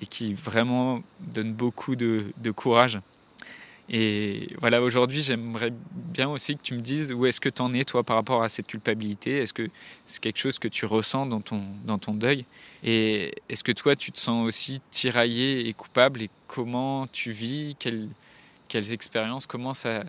et 0.00 0.06
qui 0.06 0.34
vraiment 0.34 1.02
donne 1.20 1.52
beaucoup 1.52 1.96
de 1.96 2.50
courage. 2.54 3.00
Et 3.88 4.48
voilà, 4.58 4.82
aujourd'hui, 4.82 5.22
j'aimerais 5.22 5.72
bien 5.92 6.28
aussi 6.28 6.56
que 6.56 6.62
tu 6.62 6.74
me 6.74 6.80
dises 6.80 7.12
où 7.12 7.24
est-ce 7.24 7.40
que 7.40 7.48
tu 7.48 7.62
en 7.62 7.72
es, 7.72 7.84
toi, 7.84 8.02
par 8.02 8.16
rapport 8.16 8.42
à 8.42 8.48
cette 8.48 8.66
culpabilité. 8.66 9.38
Est-ce 9.38 9.52
que 9.52 9.68
c'est 10.06 10.20
quelque 10.20 10.40
chose 10.40 10.58
que 10.58 10.66
tu 10.66 10.86
ressens 10.86 11.26
dans 11.26 11.40
ton, 11.40 11.62
dans 11.84 11.98
ton 11.98 12.12
deuil? 12.12 12.46
Et 12.82 13.32
est-ce 13.48 13.62
que 13.62 13.70
toi, 13.70 13.94
tu 13.94 14.10
te 14.10 14.18
sens 14.18 14.44
aussi 14.44 14.80
tiraillé 14.90 15.68
et 15.68 15.72
coupable? 15.72 16.22
Et 16.22 16.30
comment 16.48 17.06
tu 17.06 17.30
vis? 17.30 17.76
Quelles 18.68 18.92
expériences 18.92 19.46
Comment 19.46 19.74
ça, 19.74 20.02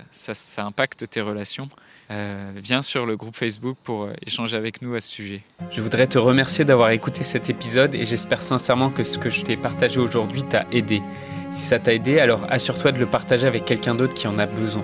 impacte 0.58 1.10
tes 1.10 1.22
relations 1.22 1.70
euh, 2.12 2.52
Viens 2.56 2.82
sur 2.82 3.06
le 3.06 3.16
groupe 3.16 3.36
Facebook 3.36 3.78
pour 3.84 4.04
euh, 4.04 4.14
échanger 4.26 4.58
avec 4.58 4.82
nous 4.82 4.96
à 4.96 5.00
ce 5.00 5.10
sujet. 5.10 5.42
Je 5.72 5.82
voudrais 5.82 6.08
te 6.08 6.18
remercier 6.18 6.66
d'avoir 6.66 6.92
écouté 6.92 7.24
cet 7.24 7.50
épisode 7.50 7.96
et 7.96 8.06
j'espère 8.06 8.42
sincèrement 8.42 8.90
que 8.90 9.04
ce 9.04 9.18
que 9.18 9.30
je 9.30 9.42
t'ai 9.42 9.58
partagé 9.58 10.00
aujourd'hui 10.00 10.44
t'a 10.44 10.66
aidé. 10.72 11.02
Si 11.52 11.64
ça 11.64 11.80
t'a 11.80 11.94
aidé, 11.94 12.20
alors 12.20 12.46
assure-toi 12.50 12.92
de 12.92 13.00
le 13.00 13.06
partager 13.06 13.48
avec 13.48 13.66
quelqu'un 13.66 13.96
d'autre 13.96 14.14
qui 14.14 14.28
en 14.28 14.38
a 14.38 14.46
besoin. 14.46 14.84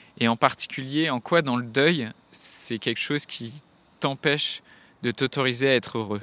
et 0.21 0.27
en 0.27 0.37
particulier 0.37 1.09
en 1.09 1.19
quoi 1.19 1.41
dans 1.41 1.57
le 1.57 1.63
deuil, 1.63 2.09
c'est 2.31 2.77
quelque 2.77 2.99
chose 2.99 3.25
qui 3.25 3.53
t'empêche 3.99 4.61
de 5.01 5.09
t'autoriser 5.09 5.67
à 5.67 5.75
être 5.75 5.97
heureux? 5.97 6.21